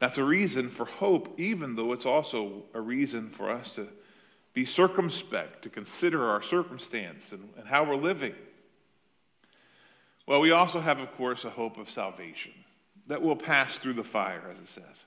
That's 0.00 0.18
a 0.18 0.24
reason 0.24 0.70
for 0.70 0.84
hope, 0.84 1.38
even 1.38 1.76
though 1.76 1.92
it's 1.92 2.06
also 2.06 2.64
a 2.74 2.80
reason 2.80 3.30
for 3.30 3.48
us 3.48 3.76
to 3.76 3.86
be 4.54 4.66
circumspect, 4.66 5.62
to 5.62 5.70
consider 5.70 6.28
our 6.28 6.42
circumstance 6.42 7.30
and, 7.30 7.48
and 7.56 7.68
how 7.68 7.84
we're 7.84 7.94
living. 7.94 8.34
Well, 10.26 10.40
we 10.40 10.50
also 10.50 10.80
have, 10.80 10.98
of 10.98 11.14
course, 11.16 11.44
a 11.44 11.50
hope 11.50 11.78
of 11.78 11.88
salvation 11.88 12.50
that 13.08 13.22
will 13.22 13.36
pass 13.36 13.76
through 13.78 13.94
the 13.94 14.04
fire, 14.04 14.42
as 14.50 14.58
it 14.58 14.68
says. 14.68 15.04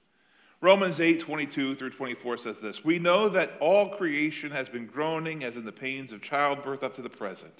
Romans 0.59 0.99
8, 0.99 1.21
22 1.21 1.75
through 1.75 1.89
24 1.91 2.37
says 2.37 2.57
this 2.61 2.83
We 2.83 2.99
know 2.99 3.29
that 3.29 3.53
all 3.59 3.89
creation 3.89 4.51
has 4.51 4.69
been 4.69 4.85
groaning 4.85 5.43
as 5.43 5.57
in 5.57 5.65
the 5.65 5.71
pains 5.71 6.11
of 6.11 6.21
childbirth 6.21 6.83
up 6.83 6.95
to 6.97 7.01
the 7.01 7.09
present. 7.09 7.53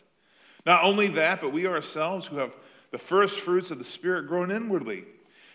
Not 0.66 0.84
only 0.84 1.08
that, 1.10 1.42
but 1.42 1.52
we 1.52 1.66
ourselves 1.66 2.28
who 2.28 2.38
have 2.38 2.52
the 2.92 3.00
first 3.00 3.40
fruits 3.40 3.72
of 3.72 3.80
the 3.80 3.86
Spirit 3.86 4.28
groan 4.28 4.52
inwardly 4.52 5.06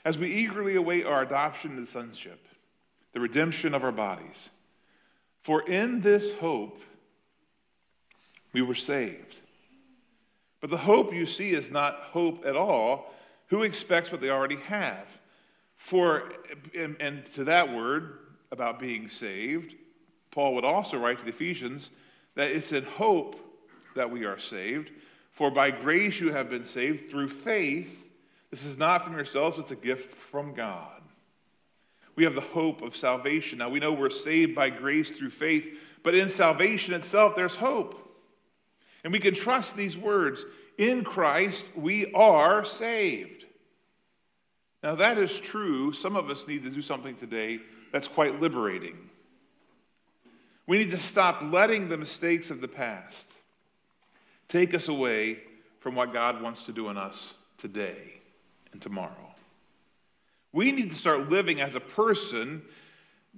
as 0.05 0.19
we 0.19 0.33
eagerly 0.33 0.76
await 0.76 1.07
our 1.07 1.23
adoption 1.23 1.76
to 1.76 1.90
sonship, 1.90 2.40
the 3.12 3.21
redemption 3.21 3.75
of 3.75 3.85
our 3.85 3.93
bodies. 3.93 4.49
For 5.45 5.69
in 5.69 6.00
this 6.00 6.33
hope 6.40 6.81
we 8.52 8.62
were 8.62 8.75
saved. 8.75 9.37
But 10.61 10.71
the 10.71 10.76
hope 10.76 11.12
you 11.12 11.26
see 11.26 11.50
is 11.50 11.71
not 11.71 11.95
hope 12.11 12.45
at 12.45 12.57
all. 12.57 13.12
Who 13.49 13.62
expects 13.62 14.11
what 14.11 14.21
they 14.21 14.31
already 14.31 14.57
have? 14.57 15.07
For, 15.76 16.25
and, 16.75 16.97
and 17.00 17.25
to 17.35 17.45
that 17.45 17.73
word 17.73 18.19
about 18.50 18.81
being 18.81 19.09
saved, 19.09 19.75
Paul 20.31 20.55
would 20.55 20.65
also 20.65 20.99
write 20.99 21.19
to 21.19 21.25
the 21.25 21.31
Ephesians 21.31 21.91
that 22.35 22.50
it's 22.50 22.73
in 22.73 22.85
hope 22.85 23.37
that 23.95 24.11
we 24.11 24.25
are 24.25 24.38
saved. 24.38 24.91
For 25.33 25.50
by 25.50 25.71
grace 25.71 26.21
you 26.21 26.33
have 26.33 26.50
been 26.50 26.67
saved 26.67 27.11
through 27.11 27.29
faith. 27.29 27.88
This 28.50 28.65
is 28.65 28.76
not 28.76 29.05
from 29.05 29.15
yourselves, 29.15 29.59
it's 29.59 29.73
a 29.73 29.76
gift 29.76 30.15
from 30.31 30.55
God. 30.55 31.03
We 32.17 32.25
have 32.25 32.35
the 32.35 32.41
hope 32.41 32.83
of 32.83 32.97
salvation. 32.97 33.59
Now 33.59 33.69
we 33.69 33.79
know 33.79 33.93
we're 33.93 34.11
saved 34.11 34.55
by 34.55 34.71
grace 34.71 35.11
through 35.11 35.31
faith, 35.31 35.65
but 36.03 36.15
in 36.15 36.31
salvation 36.31 36.95
itself, 36.95 37.35
there's 37.37 37.55
hope. 37.55 38.03
And 39.05 39.12
we 39.12 39.21
can 39.21 39.35
trust 39.35 39.76
these 39.76 39.97
words 39.97 40.45
in 40.78 41.04
Christ, 41.04 41.64
we 41.75 42.12
are 42.12 42.64
saved. 42.64 43.45
Now, 44.83 44.95
that 44.97 45.18
is 45.18 45.30
true. 45.40 45.92
Some 45.92 46.16
of 46.16 46.30
us 46.30 46.45
need 46.47 46.62
to 46.64 46.71
do 46.71 46.83
something 46.83 47.16
today 47.16 47.59
that's 47.92 48.09
quite 48.09 48.40
liberating. 48.40 48.97
We 50.66 50.78
need 50.78 50.90
to 50.90 51.00
stop 51.00 51.40
letting 51.42 51.88
the 51.88 51.97
mistakes 51.97 52.50
of 52.50 52.61
the 52.61 52.68
past 52.68 53.26
take 54.49 54.75
us 54.75 54.88
away 54.88 55.38
from 55.80 55.95
what 55.95 56.12
God 56.12 56.42
wants 56.42 56.62
to 56.64 56.73
do 56.73 56.88
in 56.88 56.97
us 56.97 57.35
today 57.59 58.21
and 58.73 58.83
tomorrow. 58.83 59.35
We 60.52 60.73
need 60.73 60.90
to 60.90 60.97
start 60.97 61.28
living 61.28 61.61
as 61.61 61.75
a 61.75 61.80
person 61.80 62.62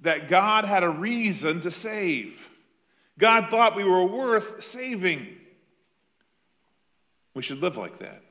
that 0.01 0.29
God 0.29 0.65
had 0.65 0.83
a 0.83 0.89
reason 0.89 1.61
to 1.61 1.71
save. 1.71 2.33
God 3.17 3.49
thought 3.49 3.75
we 3.75 3.83
were 3.83 4.05
worth 4.05 4.65
saving. 4.65 5.27
We 7.39 7.43
should 7.43 7.61
live 7.61 7.77
like 7.77 7.99
that. 7.99 8.21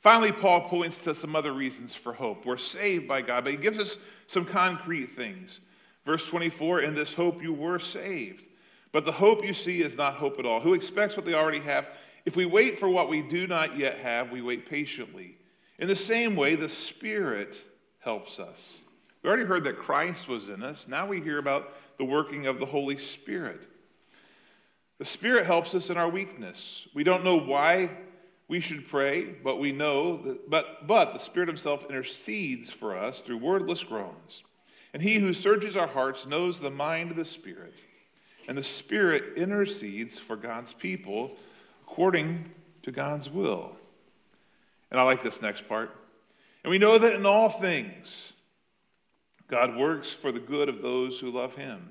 Finally, 0.00 0.30
Paul 0.30 0.68
points 0.68 0.96
to 0.98 1.12
some 1.12 1.34
other 1.34 1.52
reasons 1.52 1.92
for 1.92 2.12
hope. 2.12 2.46
We're 2.46 2.56
saved 2.56 3.08
by 3.08 3.20
God, 3.20 3.42
but 3.42 3.52
he 3.52 3.56
gives 3.56 3.80
us 3.80 3.96
some 4.28 4.44
concrete 4.44 5.16
things. 5.16 5.58
Verse 6.06 6.24
24 6.26 6.82
In 6.82 6.94
this 6.94 7.12
hope 7.12 7.42
you 7.42 7.52
were 7.52 7.80
saved. 7.80 8.44
But 8.92 9.04
the 9.04 9.10
hope 9.10 9.44
you 9.44 9.52
see 9.52 9.82
is 9.82 9.96
not 9.96 10.14
hope 10.14 10.38
at 10.38 10.46
all. 10.46 10.60
Who 10.60 10.74
expects 10.74 11.16
what 11.16 11.26
they 11.26 11.34
already 11.34 11.58
have? 11.62 11.88
If 12.24 12.36
we 12.36 12.46
wait 12.46 12.78
for 12.78 12.88
what 12.88 13.08
we 13.08 13.22
do 13.22 13.48
not 13.48 13.76
yet 13.76 13.98
have, 13.98 14.30
we 14.30 14.40
wait 14.40 14.70
patiently. 14.70 15.36
In 15.80 15.88
the 15.88 15.96
same 15.96 16.36
way, 16.36 16.54
the 16.54 16.68
Spirit 16.68 17.56
helps 17.98 18.38
us. 18.38 18.60
We 19.24 19.28
already 19.28 19.46
heard 19.46 19.64
that 19.64 19.78
Christ 19.78 20.28
was 20.28 20.48
in 20.48 20.62
us. 20.62 20.84
Now 20.86 21.08
we 21.08 21.20
hear 21.20 21.38
about 21.38 21.70
the 21.98 22.04
working 22.04 22.46
of 22.46 22.60
the 22.60 22.66
Holy 22.66 22.98
Spirit. 22.98 23.66
The 24.98 25.04
Spirit 25.04 25.46
helps 25.46 25.74
us 25.74 25.90
in 25.90 25.96
our 25.96 26.08
weakness. 26.08 26.86
We 26.94 27.04
don't 27.04 27.24
know 27.24 27.38
why 27.38 27.90
we 28.48 28.60
should 28.60 28.88
pray, 28.88 29.24
but 29.24 29.56
we 29.56 29.72
know 29.72 30.22
that, 30.22 30.50
but, 30.50 30.86
but 30.86 31.14
the 31.14 31.24
Spirit 31.24 31.48
Himself 31.48 31.84
intercedes 31.88 32.70
for 32.70 32.96
us 32.96 33.20
through 33.24 33.38
wordless 33.38 33.82
groans. 33.82 34.42
And 34.92 35.02
He 35.02 35.18
who 35.18 35.34
searches 35.34 35.76
our 35.76 35.88
hearts 35.88 36.26
knows 36.26 36.60
the 36.60 36.70
mind 36.70 37.10
of 37.10 37.16
the 37.16 37.24
Spirit. 37.24 37.74
And 38.46 38.56
the 38.56 38.62
Spirit 38.62 39.36
intercedes 39.36 40.18
for 40.18 40.36
God's 40.36 40.74
people 40.74 41.32
according 41.86 42.50
to 42.82 42.92
God's 42.92 43.28
will. 43.28 43.72
And 44.90 45.00
I 45.00 45.04
like 45.04 45.24
this 45.24 45.40
next 45.42 45.66
part. 45.68 45.90
And 46.62 46.70
we 46.70 46.78
know 46.78 46.98
that 46.98 47.14
in 47.14 47.26
all 47.26 47.60
things, 47.60 48.32
God 49.48 49.76
works 49.76 50.14
for 50.22 50.32
the 50.32 50.40
good 50.40 50.68
of 50.68 50.82
those 50.82 51.18
who 51.18 51.30
love 51.30 51.54
Him, 51.54 51.88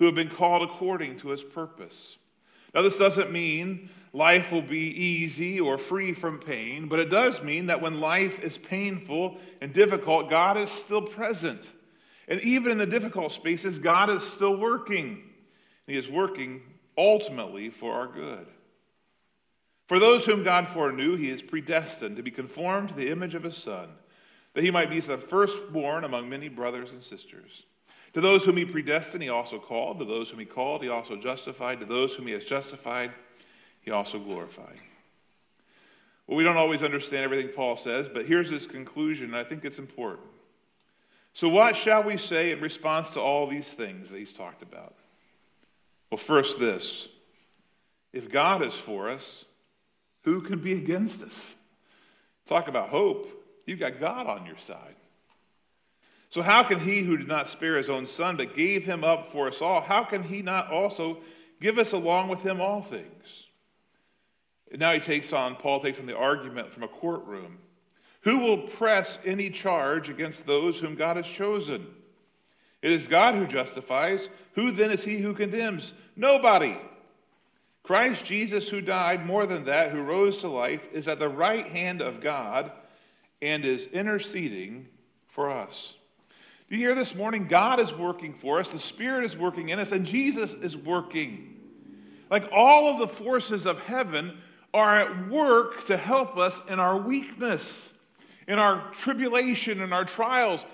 who 0.00 0.06
have 0.06 0.14
been 0.14 0.30
called 0.30 0.68
according 0.68 1.18
to 1.20 1.28
His 1.28 1.42
purpose. 1.44 2.16
Now, 2.74 2.82
this 2.82 2.96
doesn't 2.96 3.30
mean 3.30 3.90
life 4.14 4.50
will 4.50 4.62
be 4.62 4.78
easy 4.78 5.60
or 5.60 5.76
free 5.76 6.14
from 6.14 6.40
pain, 6.40 6.88
but 6.88 6.98
it 6.98 7.10
does 7.10 7.42
mean 7.42 7.66
that 7.66 7.82
when 7.82 8.00
life 8.00 8.40
is 8.40 8.56
painful 8.56 9.38
and 9.60 9.74
difficult, 9.74 10.30
God 10.30 10.56
is 10.56 10.70
still 10.70 11.02
present. 11.02 11.62
And 12.28 12.40
even 12.40 12.72
in 12.72 12.78
the 12.78 12.86
difficult 12.86 13.32
spaces, 13.32 13.78
God 13.78 14.08
is 14.08 14.22
still 14.32 14.56
working. 14.56 15.22
He 15.86 15.96
is 15.98 16.08
working 16.08 16.62
ultimately 16.96 17.68
for 17.68 17.92
our 17.92 18.06
good. 18.06 18.46
For 19.86 19.98
those 19.98 20.24
whom 20.24 20.44
God 20.44 20.68
foreknew, 20.72 21.16
he 21.16 21.28
is 21.28 21.42
predestined 21.42 22.16
to 22.16 22.22
be 22.22 22.30
conformed 22.30 22.88
to 22.88 22.94
the 22.94 23.10
image 23.10 23.34
of 23.34 23.42
his 23.42 23.56
Son, 23.56 23.88
that 24.54 24.64
he 24.64 24.70
might 24.70 24.88
be 24.88 25.00
the 25.00 25.18
firstborn 25.18 26.04
among 26.04 26.30
many 26.30 26.48
brothers 26.48 26.90
and 26.90 27.02
sisters. 27.02 27.64
To 28.14 28.20
those 28.20 28.44
whom 28.44 28.56
he 28.56 28.64
predestined, 28.64 29.22
he 29.22 29.28
also 29.28 29.58
called. 29.58 29.98
To 30.00 30.04
those 30.04 30.30
whom 30.30 30.40
he 30.40 30.44
called, 30.44 30.82
he 30.82 30.88
also 30.88 31.16
justified. 31.16 31.80
To 31.80 31.86
those 31.86 32.14
whom 32.14 32.26
he 32.26 32.32
has 32.32 32.44
justified, 32.44 33.12
he 33.82 33.90
also 33.90 34.18
glorified. 34.18 34.78
Well, 36.26 36.36
we 36.36 36.44
don't 36.44 36.56
always 36.56 36.82
understand 36.82 37.24
everything 37.24 37.52
Paul 37.54 37.76
says, 37.76 38.08
but 38.12 38.26
here's 38.26 38.48
his 38.48 38.66
conclusion, 38.66 39.26
and 39.26 39.36
I 39.36 39.44
think 39.44 39.64
it's 39.64 39.78
important. 39.78 40.26
So, 41.34 41.48
what 41.48 41.76
shall 41.76 42.02
we 42.02 42.18
say 42.18 42.52
in 42.52 42.60
response 42.60 43.10
to 43.10 43.20
all 43.20 43.48
these 43.48 43.66
things 43.66 44.10
that 44.10 44.18
he's 44.18 44.32
talked 44.32 44.62
about? 44.62 44.94
Well, 46.10 46.18
first, 46.18 46.58
this 46.58 47.08
if 48.12 48.30
God 48.30 48.64
is 48.64 48.74
for 48.74 49.10
us, 49.10 49.44
who 50.22 50.40
can 50.40 50.60
be 50.60 50.72
against 50.72 51.22
us? 51.22 51.54
Talk 52.48 52.68
about 52.68 52.88
hope. 52.88 53.28
You've 53.66 53.78
got 53.78 54.00
God 54.00 54.26
on 54.26 54.46
your 54.46 54.58
side. 54.58 54.96
So, 56.30 56.42
how 56.42 56.62
can 56.62 56.78
he 56.78 57.02
who 57.02 57.16
did 57.16 57.26
not 57.26 57.50
spare 57.50 57.76
his 57.76 57.90
own 57.90 58.06
son, 58.06 58.36
but 58.36 58.56
gave 58.56 58.84
him 58.84 59.02
up 59.02 59.32
for 59.32 59.48
us 59.48 59.60
all, 59.60 59.80
how 59.80 60.04
can 60.04 60.22
he 60.22 60.42
not 60.42 60.70
also 60.70 61.18
give 61.60 61.78
us 61.78 61.92
along 61.92 62.28
with 62.28 62.40
him 62.40 62.60
all 62.60 62.82
things? 62.82 63.24
And 64.70 64.78
now 64.78 64.92
he 64.92 65.00
takes 65.00 65.32
on, 65.32 65.56
Paul 65.56 65.82
takes 65.82 65.98
on 65.98 66.06
the 66.06 66.16
argument 66.16 66.72
from 66.72 66.84
a 66.84 66.88
courtroom. 66.88 67.58
Who 68.22 68.38
will 68.38 68.68
press 68.68 69.18
any 69.24 69.50
charge 69.50 70.08
against 70.08 70.46
those 70.46 70.78
whom 70.78 70.94
God 70.94 71.16
has 71.16 71.26
chosen? 71.26 71.86
It 72.82 72.92
is 72.92 73.06
God 73.08 73.34
who 73.34 73.46
justifies. 73.46 74.28
Who 74.54 74.70
then 74.70 74.92
is 74.92 75.02
he 75.02 75.18
who 75.18 75.34
condemns? 75.34 75.92
Nobody. 76.16 76.78
Christ 77.82 78.24
Jesus, 78.24 78.68
who 78.68 78.80
died, 78.80 79.26
more 79.26 79.46
than 79.46 79.64
that, 79.64 79.90
who 79.90 80.00
rose 80.02 80.36
to 80.38 80.48
life, 80.48 80.82
is 80.92 81.08
at 81.08 81.18
the 81.18 81.28
right 81.28 81.66
hand 81.66 82.00
of 82.02 82.20
God 82.20 82.70
and 83.42 83.64
is 83.64 83.86
interceding 83.86 84.86
for 85.28 85.50
us. 85.50 85.94
Do 86.70 86.76
you 86.76 86.86
hear 86.86 86.94
this 86.94 87.16
morning? 87.16 87.48
God 87.48 87.80
is 87.80 87.92
working 87.92 88.32
for 88.32 88.60
us, 88.60 88.70
the 88.70 88.78
Spirit 88.78 89.24
is 89.24 89.36
working 89.36 89.70
in 89.70 89.80
us, 89.80 89.90
and 89.90 90.06
Jesus 90.06 90.52
is 90.62 90.76
working. 90.76 91.56
Like 92.30 92.44
all 92.52 92.88
of 92.88 93.00
the 93.00 93.16
forces 93.16 93.66
of 93.66 93.80
heaven 93.80 94.38
are 94.72 95.00
at 95.00 95.28
work 95.28 95.88
to 95.88 95.96
help 95.96 96.38
us 96.38 96.54
in 96.68 96.78
our 96.78 96.96
weakness, 96.96 97.64
in 98.46 98.60
our 98.60 98.92
tribulation, 99.00 99.80
in 99.80 99.92
our 99.92 100.04
trials. 100.04 100.64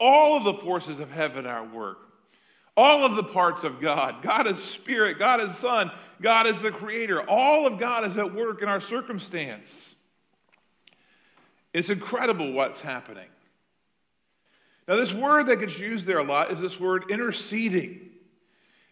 All 0.00 0.38
of 0.38 0.44
the 0.44 0.54
forces 0.54 1.00
of 1.00 1.10
heaven 1.10 1.44
are 1.44 1.64
at 1.64 1.74
work. 1.74 1.98
All 2.74 3.04
of 3.04 3.16
the 3.16 3.24
parts 3.24 3.62
of 3.62 3.78
God. 3.78 4.22
God 4.22 4.46
is 4.46 4.58
Spirit, 4.58 5.18
God 5.18 5.42
is 5.42 5.54
Son, 5.58 5.90
God 6.22 6.46
is 6.46 6.58
the 6.60 6.70
Creator. 6.70 7.28
All 7.28 7.66
of 7.66 7.78
God 7.78 8.10
is 8.10 8.16
at 8.16 8.34
work 8.34 8.62
in 8.62 8.68
our 8.70 8.80
circumstance. 8.80 9.68
It's 11.74 11.90
incredible 11.90 12.52
what's 12.52 12.80
happening. 12.80 13.28
Now, 14.88 14.96
this 14.96 15.12
word 15.12 15.46
that 15.46 15.60
gets 15.60 15.78
used 15.78 16.06
there 16.06 16.18
a 16.18 16.24
lot 16.24 16.50
is 16.50 16.60
this 16.60 16.78
word 16.78 17.10
interceding. 17.10 18.10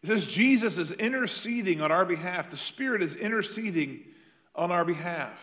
It 0.02 0.06
says 0.06 0.25
Jesus 0.26 0.76
is 0.76 0.92
interceding 0.92 1.80
on 1.80 1.92
our 1.92 2.04
behalf, 2.04 2.50
the 2.50 2.56
Spirit 2.56 3.02
is 3.02 3.14
interceding 3.14 4.04
on 4.54 4.70
our 4.70 4.85
behalf. 4.85 5.38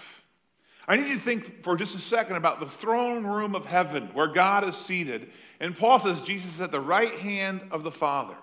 I 0.87 0.95
need 0.95 1.07
you 1.07 1.17
to 1.17 1.23
think 1.23 1.63
for 1.63 1.75
just 1.75 1.95
a 1.95 1.99
second 1.99 2.37
about 2.37 2.61
the 2.61 2.69
throne 2.69 3.25
room 3.25 3.55
of 3.55 3.65
heaven 3.65 4.09
where 4.13 4.27
God 4.27 4.67
is 4.67 4.75
seated. 4.77 5.29
And 5.59 5.77
Paul 5.77 5.99
says 5.99 6.21
Jesus 6.21 6.53
is 6.55 6.61
at 6.61 6.71
the 6.71 6.79
right 6.79 7.13
hand 7.19 7.61
of 7.71 7.83
the 7.83 7.91
Father. 7.91 8.37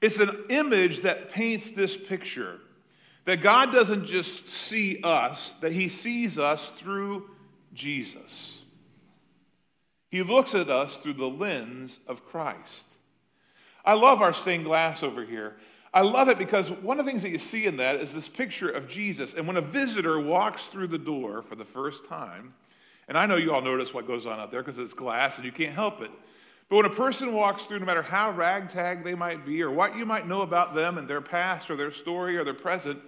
It's 0.00 0.18
an 0.18 0.46
image 0.48 1.02
that 1.02 1.30
paints 1.30 1.70
this 1.70 1.96
picture 1.96 2.58
that 3.24 3.40
God 3.40 3.72
doesn't 3.72 4.06
just 4.06 4.48
see 4.48 5.00
us, 5.04 5.54
that 5.60 5.72
He 5.72 5.88
sees 5.88 6.38
us 6.38 6.72
through 6.78 7.30
Jesus. 7.74 8.58
He 10.12 10.22
looks 10.22 10.54
at 10.54 10.68
us 10.68 10.94
through 11.02 11.14
the 11.14 11.26
lens 11.26 11.98
of 12.06 12.22
Christ. 12.26 12.84
I 13.82 13.94
love 13.94 14.20
our 14.20 14.34
stained 14.34 14.64
glass 14.64 15.02
over 15.02 15.24
here. 15.24 15.56
I 15.94 16.02
love 16.02 16.28
it 16.28 16.36
because 16.36 16.70
one 16.70 17.00
of 17.00 17.06
the 17.06 17.10
things 17.10 17.22
that 17.22 17.30
you 17.30 17.38
see 17.38 17.64
in 17.64 17.78
that 17.78 17.96
is 17.96 18.12
this 18.12 18.28
picture 18.28 18.68
of 18.68 18.88
Jesus. 18.88 19.32
And 19.34 19.46
when 19.46 19.56
a 19.56 19.62
visitor 19.62 20.20
walks 20.20 20.66
through 20.66 20.88
the 20.88 20.98
door 20.98 21.40
for 21.40 21.54
the 21.54 21.64
first 21.64 22.06
time, 22.10 22.52
and 23.08 23.16
I 23.16 23.24
know 23.24 23.36
you 23.36 23.54
all 23.54 23.62
notice 23.62 23.94
what 23.94 24.06
goes 24.06 24.26
on 24.26 24.38
out 24.38 24.50
there 24.50 24.62
because 24.62 24.76
it's 24.76 24.92
glass 24.92 25.36
and 25.36 25.46
you 25.46 25.52
can't 25.52 25.74
help 25.74 26.02
it. 26.02 26.10
But 26.68 26.76
when 26.76 26.86
a 26.86 26.90
person 26.90 27.32
walks 27.32 27.64
through, 27.64 27.78
no 27.78 27.86
matter 27.86 28.02
how 28.02 28.32
ragtag 28.32 29.04
they 29.04 29.14
might 29.14 29.46
be, 29.46 29.62
or 29.62 29.70
what 29.70 29.96
you 29.96 30.04
might 30.04 30.28
know 30.28 30.42
about 30.42 30.74
them 30.74 30.98
and 30.98 31.08
their 31.08 31.22
past 31.22 31.70
or 31.70 31.76
their 31.76 31.92
story 31.92 32.36
or 32.36 32.44
their 32.44 32.52
present, 32.52 33.00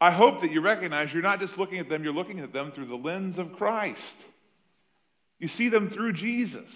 I 0.00 0.10
hope 0.10 0.40
that 0.40 0.50
you 0.50 0.62
recognize 0.62 1.12
you're 1.12 1.22
not 1.22 1.40
just 1.40 1.58
looking 1.58 1.78
at 1.78 1.90
them, 1.90 2.02
you're 2.02 2.14
looking 2.14 2.40
at 2.40 2.54
them 2.54 2.72
through 2.72 2.86
the 2.86 2.96
lens 2.96 3.38
of 3.38 3.52
Christ. 3.52 4.16
You 5.42 5.48
see 5.48 5.68
them 5.68 5.90
through 5.90 6.12
Jesus. 6.12 6.70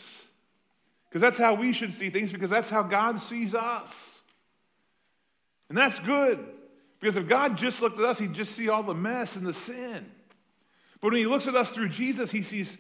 Because 1.09 1.23
that's 1.23 1.39
how 1.39 1.55
we 1.55 1.73
should 1.73 1.95
see 1.95 2.11
things, 2.11 2.33
because 2.33 2.51
that's 2.51 2.69
how 2.69 2.83
God 2.83 3.23
sees 3.23 3.55
us. 3.55 3.93
And 5.69 5.79
that's 5.79 5.97
good. 6.01 6.45
Because 6.99 7.17
if 7.17 7.29
God 7.29 7.57
just 7.57 7.81
looked 7.81 8.01
at 8.01 8.05
us, 8.05 8.19
he'd 8.19 8.35
just 8.35 8.57
see 8.57 8.69
all 8.69 8.83
the 8.83 8.93
mess 8.93 9.37
and 9.37 9.47
the 9.47 9.55
sin. 9.55 10.05
But 11.01 11.13
when 11.13 11.21
he 11.21 11.27
looks 11.27 11.47
at 11.47 11.55
us 11.55 11.71
through 11.71 11.91
Jesus, 11.91 12.33
he 12.33 12.43
sees 12.43 12.77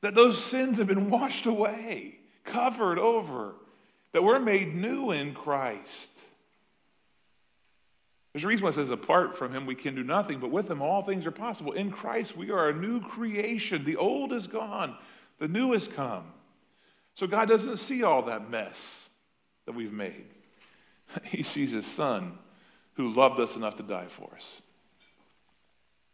that 0.00 0.16
those 0.16 0.44
sins 0.46 0.78
have 0.78 0.88
been 0.88 1.08
washed 1.08 1.46
away, 1.46 2.18
covered 2.42 2.98
over, 2.98 3.54
that 4.10 4.24
we're 4.24 4.40
made 4.40 4.74
new 4.74 5.12
in 5.12 5.34
Christ. 5.34 6.10
There's 8.36 8.44
a 8.44 8.48
reason 8.48 8.64
why 8.64 8.68
it 8.68 8.74
says, 8.74 8.90
apart 8.90 9.38
from 9.38 9.54
him, 9.54 9.64
we 9.64 9.74
can 9.74 9.94
do 9.94 10.04
nothing, 10.04 10.40
but 10.40 10.50
with 10.50 10.70
him, 10.70 10.82
all 10.82 11.02
things 11.02 11.24
are 11.24 11.30
possible. 11.30 11.72
In 11.72 11.90
Christ, 11.90 12.36
we 12.36 12.50
are 12.50 12.68
a 12.68 12.74
new 12.74 13.00
creation. 13.00 13.82
The 13.82 13.96
old 13.96 14.34
is 14.34 14.46
gone, 14.46 14.94
the 15.38 15.48
new 15.48 15.72
has 15.72 15.88
come. 15.88 16.24
So 17.14 17.26
God 17.26 17.48
doesn't 17.48 17.78
see 17.78 18.02
all 18.02 18.20
that 18.26 18.50
mess 18.50 18.74
that 19.64 19.74
we've 19.74 19.90
made. 19.90 20.26
He 21.24 21.44
sees 21.44 21.70
his 21.70 21.86
son 21.86 22.36
who 22.96 23.14
loved 23.14 23.40
us 23.40 23.56
enough 23.56 23.76
to 23.76 23.82
die 23.82 24.08
for 24.18 24.28
us. 24.36 24.44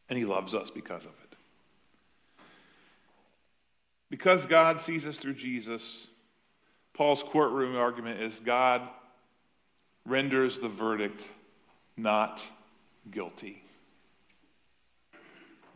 And 0.09 0.17
he 0.17 0.25
loves 0.25 0.55
us 0.55 0.71
because 0.71 1.03
of 1.03 1.11
it. 1.25 1.37
Because 4.11 4.45
God 4.45 4.81
sees 4.81 5.05
us 5.07 5.17
through 5.17 5.35
Jesus, 5.35 5.83
Paul's 6.95 7.25
courtroom 7.25 7.75
argument 7.75 8.23
is 8.23 8.39
God 8.45 8.83
renders 10.07 10.61
the 10.61 10.69
verdict 10.69 11.25
not 11.97 12.43
guilty. 13.11 13.63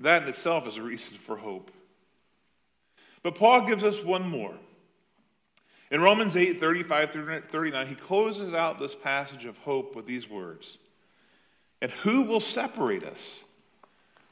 That 0.01 0.23
in 0.23 0.29
itself 0.29 0.67
is 0.67 0.77
a 0.77 0.83
reason 0.83 1.17
for 1.27 1.37
hope. 1.37 1.71
But 3.23 3.37
Paul 3.37 3.67
gives 3.67 3.83
us 3.83 4.03
one 4.05 4.29
more. 4.29 4.55
In 5.91 6.01
Romans 6.01 6.37
8 6.37 6.61
35 6.61 7.13
through 7.13 7.43
39, 7.51 7.87
he 7.87 7.95
closes 7.95 8.55
out 8.55 8.79
this 8.79 8.95
passage 8.95 9.45
of 9.45 9.57
hope 9.59 9.95
with 9.95 10.07
these 10.07 10.29
words 10.29 10.79
And 11.81 11.91
who 11.91 12.23
will 12.23 12.41
separate 12.41 13.05
us 13.05 13.21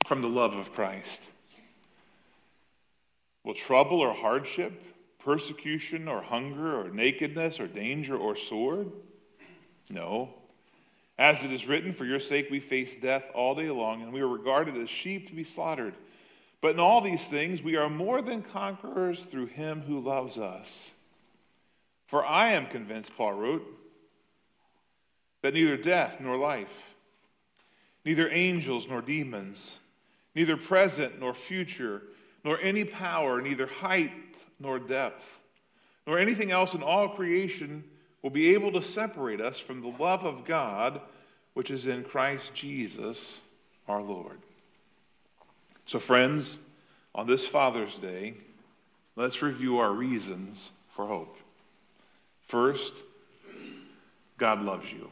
from 0.06 0.20
the 0.20 0.28
love 0.28 0.54
of 0.54 0.72
Christ? 0.74 1.22
Will 3.44 3.54
trouble 3.54 4.00
or 4.00 4.14
hardship, 4.14 4.72
persecution 5.18 6.08
or 6.08 6.22
hunger 6.22 6.80
or 6.80 6.88
nakedness 6.90 7.60
or 7.60 7.66
danger 7.66 8.16
or 8.16 8.36
sword? 8.36 8.90
No. 9.88 10.34
As 11.18 11.42
it 11.42 11.52
is 11.52 11.66
written, 11.66 11.94
For 11.94 12.04
your 12.04 12.20
sake 12.20 12.48
we 12.50 12.60
face 12.60 12.90
death 13.00 13.24
all 13.34 13.54
day 13.54 13.70
long, 13.70 14.02
and 14.02 14.12
we 14.12 14.20
are 14.20 14.28
regarded 14.28 14.76
as 14.76 14.90
sheep 14.90 15.28
to 15.28 15.34
be 15.34 15.44
slaughtered. 15.44 15.94
But 16.60 16.72
in 16.72 16.80
all 16.80 17.00
these 17.00 17.22
things 17.28 17.62
we 17.62 17.76
are 17.76 17.90
more 17.90 18.22
than 18.22 18.42
conquerors 18.42 19.20
through 19.30 19.46
him 19.46 19.82
who 19.82 20.00
loves 20.00 20.38
us. 20.38 20.66
For 22.08 22.24
I 22.24 22.52
am 22.52 22.66
convinced, 22.66 23.10
Paul 23.16 23.34
wrote, 23.34 23.66
that 25.42 25.54
neither 25.54 25.76
death 25.76 26.16
nor 26.20 26.36
life, 26.36 26.72
neither 28.04 28.30
angels 28.30 28.86
nor 28.88 29.02
demons, 29.02 29.72
neither 30.34 30.56
present 30.56 31.20
nor 31.20 31.34
future, 31.34 32.02
nor 32.44 32.58
any 32.60 32.84
power, 32.84 33.40
neither 33.40 33.66
height 33.66 34.12
nor 34.58 34.78
depth, 34.78 35.22
nor 36.06 36.18
anything 36.18 36.50
else 36.50 36.74
in 36.74 36.82
all 36.82 37.10
creation 37.10 37.84
will 38.24 38.30
be 38.30 38.54
able 38.54 38.72
to 38.72 38.82
separate 38.82 39.38
us 39.42 39.58
from 39.58 39.82
the 39.82 40.02
love 40.02 40.24
of 40.24 40.46
God 40.46 40.98
which 41.52 41.70
is 41.70 41.86
in 41.86 42.02
Christ 42.02 42.46
Jesus 42.54 43.18
our 43.86 44.00
Lord. 44.00 44.38
So, 45.84 46.00
friends, 46.00 46.48
on 47.14 47.26
this 47.26 47.46
Father's 47.46 47.94
Day, 47.96 48.32
let's 49.14 49.42
review 49.42 49.76
our 49.76 49.92
reasons 49.92 50.70
for 50.96 51.06
hope. 51.06 51.36
First, 52.48 52.94
God 54.38 54.62
loves 54.62 54.90
you, 54.90 55.10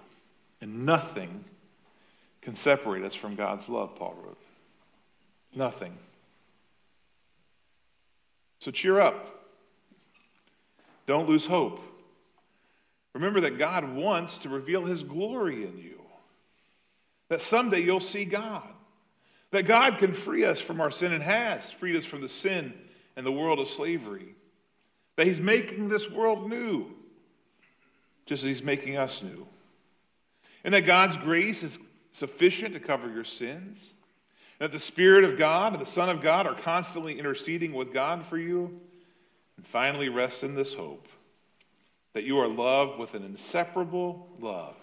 and 0.62 0.87
nothing 0.87 1.44
can 2.40 2.57
separate 2.57 3.05
us 3.05 3.14
from 3.14 3.37
God's 3.37 3.68
love, 3.68 3.94
Paul 3.96 4.16
wrote. 4.25 4.38
Nothing. 5.55 5.92
So 8.61 8.70
cheer 8.70 8.98
up. 9.01 9.44
Don't 11.07 11.29
lose 11.29 11.44
hope. 11.44 11.91
Remember 13.14 13.42
that 13.42 13.59
God 13.59 13.92
wants 13.94 14.37
to 14.38 14.48
reveal 14.48 14.85
his 14.85 15.03
glory 15.03 15.66
in 15.66 15.77
you. 15.79 16.01
That 17.29 17.42
someday 17.42 17.81
you'll 17.81 18.01
see 18.01 18.25
God. 18.25 18.68
That 19.51 19.64
God 19.64 19.98
can 19.98 20.14
free 20.14 20.44
us 20.44 20.61
from 20.61 20.81
our 20.81 20.90
sin 20.90 21.12
and 21.12 21.22
has 21.22 21.61
freed 21.79 21.96
us 21.96 22.05
from 22.05 22.22
the 22.22 22.29
sin 22.29 22.72
and 23.16 23.27
the 23.27 23.33
world 23.33 23.59
of 23.59 23.68
slavery. 23.68 24.35
That 25.16 25.27
he's 25.27 25.40
making 25.40 25.88
this 25.88 26.09
world 26.11 26.48
new 26.48 26.94
just 28.27 28.42
as 28.44 28.48
He's 28.48 28.62
making 28.62 28.96
us 28.96 29.20
new. 29.22 29.46
And 30.64 30.75
that 30.75 30.83
God's 30.83 31.16
grace 31.16 31.62
is 31.62 31.77
sufficient 32.16 32.75
to 32.75 32.81
cover 32.81 33.12
your 33.12 33.25
sins. 33.25 33.79
That 34.59 34.72
the 34.72 34.79
Spirit 34.79 35.25
of 35.25 35.38
God 35.38 35.75
and 35.75 35.85
the 35.85 35.90
Son 35.90 36.09
of 36.09 36.22
God 36.22 36.46
are 36.46 36.55
constantly 36.55 37.18
interceding 37.18 37.72
with 37.72 37.92
God 37.92 38.25
for 38.29 38.38
you. 38.38 38.81
And 39.57 39.66
finally, 39.66 40.09
rest 40.09 40.42
in 40.42 40.55
this 40.55 40.72
hope 40.72 41.07
that 42.14 42.25
you 42.25 42.38
are 42.38 42.48
loved 42.48 42.98
with 42.98 43.14
an 43.14 43.25
inseparable 43.25 44.29
love, 44.40 44.77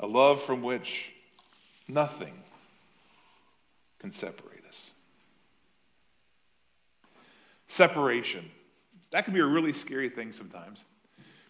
a 0.00 0.06
love 0.06 0.42
from 0.44 0.62
which 0.62 1.12
nothing 1.86 2.34
can 4.00 4.12
separate 4.12 4.64
us. 4.68 4.76
Separation. 7.68 8.50
That 9.10 9.24
can 9.24 9.34
be 9.34 9.40
a 9.40 9.46
really 9.46 9.72
scary 9.72 10.08
thing 10.08 10.32
sometimes. 10.32 10.78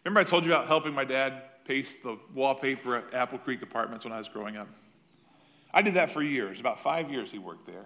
Remember, 0.05 0.21
I 0.21 0.25
told 0.25 0.45
you 0.45 0.53
about 0.53 0.67
helping 0.67 0.95
my 0.95 1.05
dad 1.05 1.43
paste 1.69 1.93
the 2.03 2.19
wallpaper 2.35 2.97
at 2.97 3.15
Apple 3.15 3.39
Creek 3.39 3.63
Apartments 3.63 4.05
when 4.05 4.13
I 4.13 4.19
was 4.19 4.29
growing 4.29 4.57
up? 4.57 4.69
I 5.73 5.83
did 5.83 5.95
that 5.95 6.11
for 6.11 6.23
years. 6.23 6.59
About 6.59 6.83
five 6.83 7.11
years 7.11 7.31
he 7.31 7.39
worked 7.39 7.67
there. 7.67 7.85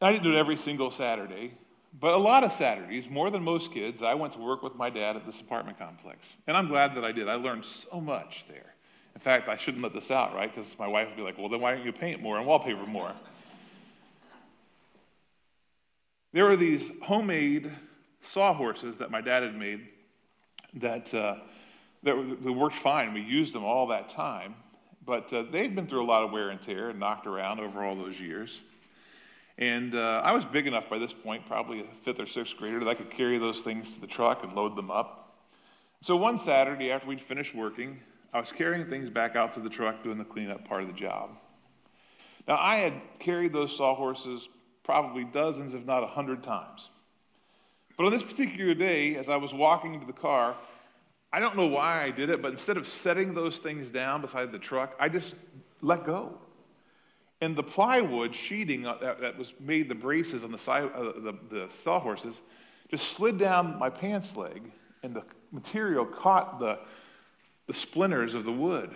I 0.00 0.12
didn't 0.12 0.24
do 0.24 0.34
it 0.34 0.38
every 0.38 0.56
single 0.56 0.90
Saturday, 0.90 1.54
but 2.00 2.14
a 2.14 2.18
lot 2.18 2.44
of 2.44 2.52
Saturdays, 2.52 3.08
more 3.08 3.30
than 3.30 3.42
most 3.42 3.72
kids, 3.72 4.02
I 4.02 4.14
went 4.14 4.32
to 4.34 4.38
work 4.38 4.62
with 4.62 4.74
my 4.76 4.90
dad 4.90 5.16
at 5.16 5.26
this 5.26 5.40
apartment 5.40 5.78
complex. 5.78 6.26
And 6.46 6.56
I'm 6.56 6.68
glad 6.68 6.94
that 6.94 7.04
I 7.04 7.12
did. 7.12 7.28
I 7.28 7.34
learned 7.34 7.64
so 7.64 8.00
much 8.00 8.44
there. 8.48 8.74
In 9.14 9.20
fact, 9.20 9.48
I 9.48 9.56
shouldn't 9.56 9.82
let 9.82 9.92
this 9.92 10.10
out, 10.12 10.32
right? 10.34 10.54
Because 10.54 10.70
my 10.78 10.86
wife 10.86 11.08
would 11.08 11.16
be 11.16 11.22
like, 11.22 11.36
well, 11.38 11.48
then 11.48 11.60
why 11.60 11.74
don't 11.74 11.84
you 11.84 11.92
paint 11.92 12.22
more 12.22 12.38
and 12.38 12.46
wallpaper 12.46 12.86
more? 12.86 13.12
There 16.32 16.44
were 16.44 16.56
these 16.56 16.88
homemade 17.02 17.72
sawhorses 18.32 18.98
that 18.98 19.10
my 19.10 19.20
dad 19.20 19.42
had 19.42 19.56
made 19.56 19.88
that, 20.74 21.12
uh, 21.12 21.36
that, 22.04 22.36
that, 22.44 22.52
worked 22.52 22.76
fine. 22.76 23.12
We 23.14 23.22
used 23.22 23.54
them 23.54 23.64
all 23.64 23.88
that 23.88 24.10
time, 24.10 24.54
but 25.04 25.32
uh, 25.32 25.44
they'd 25.50 25.74
been 25.74 25.86
through 25.86 26.04
a 26.04 26.06
lot 26.06 26.22
of 26.22 26.30
wear 26.30 26.50
and 26.50 26.60
tear 26.62 26.90
and 26.90 27.00
knocked 27.00 27.26
around 27.26 27.60
over 27.60 27.82
all 27.82 27.96
those 27.96 28.20
years. 28.20 28.60
And 29.58 29.96
uh, 29.96 30.22
I 30.24 30.32
was 30.32 30.44
big 30.44 30.68
enough 30.68 30.88
by 30.88 30.98
this 30.98 31.12
point, 31.12 31.46
probably 31.46 31.80
a 31.80 31.84
fifth 32.04 32.20
or 32.20 32.28
sixth 32.28 32.56
grader, 32.56 32.78
that 32.78 32.88
I 32.88 32.94
could 32.94 33.10
carry 33.10 33.38
those 33.38 33.60
things 33.60 33.92
to 33.94 34.00
the 34.00 34.06
truck 34.06 34.44
and 34.44 34.54
load 34.54 34.76
them 34.76 34.90
up. 34.90 35.36
So 36.00 36.16
one 36.16 36.38
Saturday, 36.38 36.92
after 36.92 37.08
we'd 37.08 37.20
finished 37.22 37.54
working, 37.56 37.98
I 38.32 38.38
was 38.38 38.52
carrying 38.52 38.88
things 38.88 39.10
back 39.10 39.34
out 39.34 39.54
to 39.54 39.60
the 39.60 39.68
truck 39.68 40.04
doing 40.04 40.18
the 40.18 40.24
cleanup 40.24 40.66
part 40.68 40.82
of 40.82 40.88
the 40.88 40.94
job. 40.94 41.30
Now, 42.46 42.56
I 42.56 42.76
had 42.76 42.94
carried 43.18 43.52
those 43.52 43.76
sawhorses 43.76 44.48
probably 44.84 45.24
dozens, 45.24 45.74
if 45.74 45.84
not 45.84 46.04
a 46.04 46.06
hundred 46.06 46.44
times. 46.44 46.88
But 47.96 48.06
on 48.06 48.12
this 48.12 48.22
particular 48.22 48.74
day, 48.74 49.16
as 49.16 49.28
I 49.28 49.36
was 49.36 49.52
walking 49.52 49.92
into 49.92 50.06
the 50.06 50.12
car, 50.12 50.56
I 51.32 51.40
don't 51.40 51.56
know 51.56 51.66
why 51.66 52.04
I 52.04 52.10
did 52.12 52.30
it, 52.30 52.40
but 52.40 52.52
instead 52.52 52.76
of 52.76 52.86
setting 53.02 53.34
those 53.34 53.56
things 53.56 53.90
down 53.90 54.22
beside 54.22 54.52
the 54.52 54.58
truck, 54.58 54.94
I 55.00 55.08
just 55.08 55.34
let 55.82 56.06
go. 56.06 56.38
And 57.40 57.54
the 57.54 57.62
plywood 57.62 58.34
sheeting 58.34 58.82
that, 58.82 59.20
that 59.20 59.38
was 59.38 59.52
made 59.60 59.88
the 59.88 59.94
braces 59.94 60.42
on 60.42 60.50
the 60.50 60.58
side, 60.58 60.90
uh, 60.94 61.02
the, 61.02 61.38
the 61.50 61.68
sawhorses, 61.84 62.34
just 62.90 63.12
slid 63.12 63.38
down 63.38 63.78
my 63.78 63.90
pants 63.90 64.34
leg, 64.34 64.62
and 65.02 65.14
the 65.14 65.22
material 65.52 66.04
caught 66.04 66.58
the, 66.58 66.78
the 67.66 67.74
splinters 67.74 68.34
of 68.34 68.44
the 68.44 68.52
wood. 68.52 68.90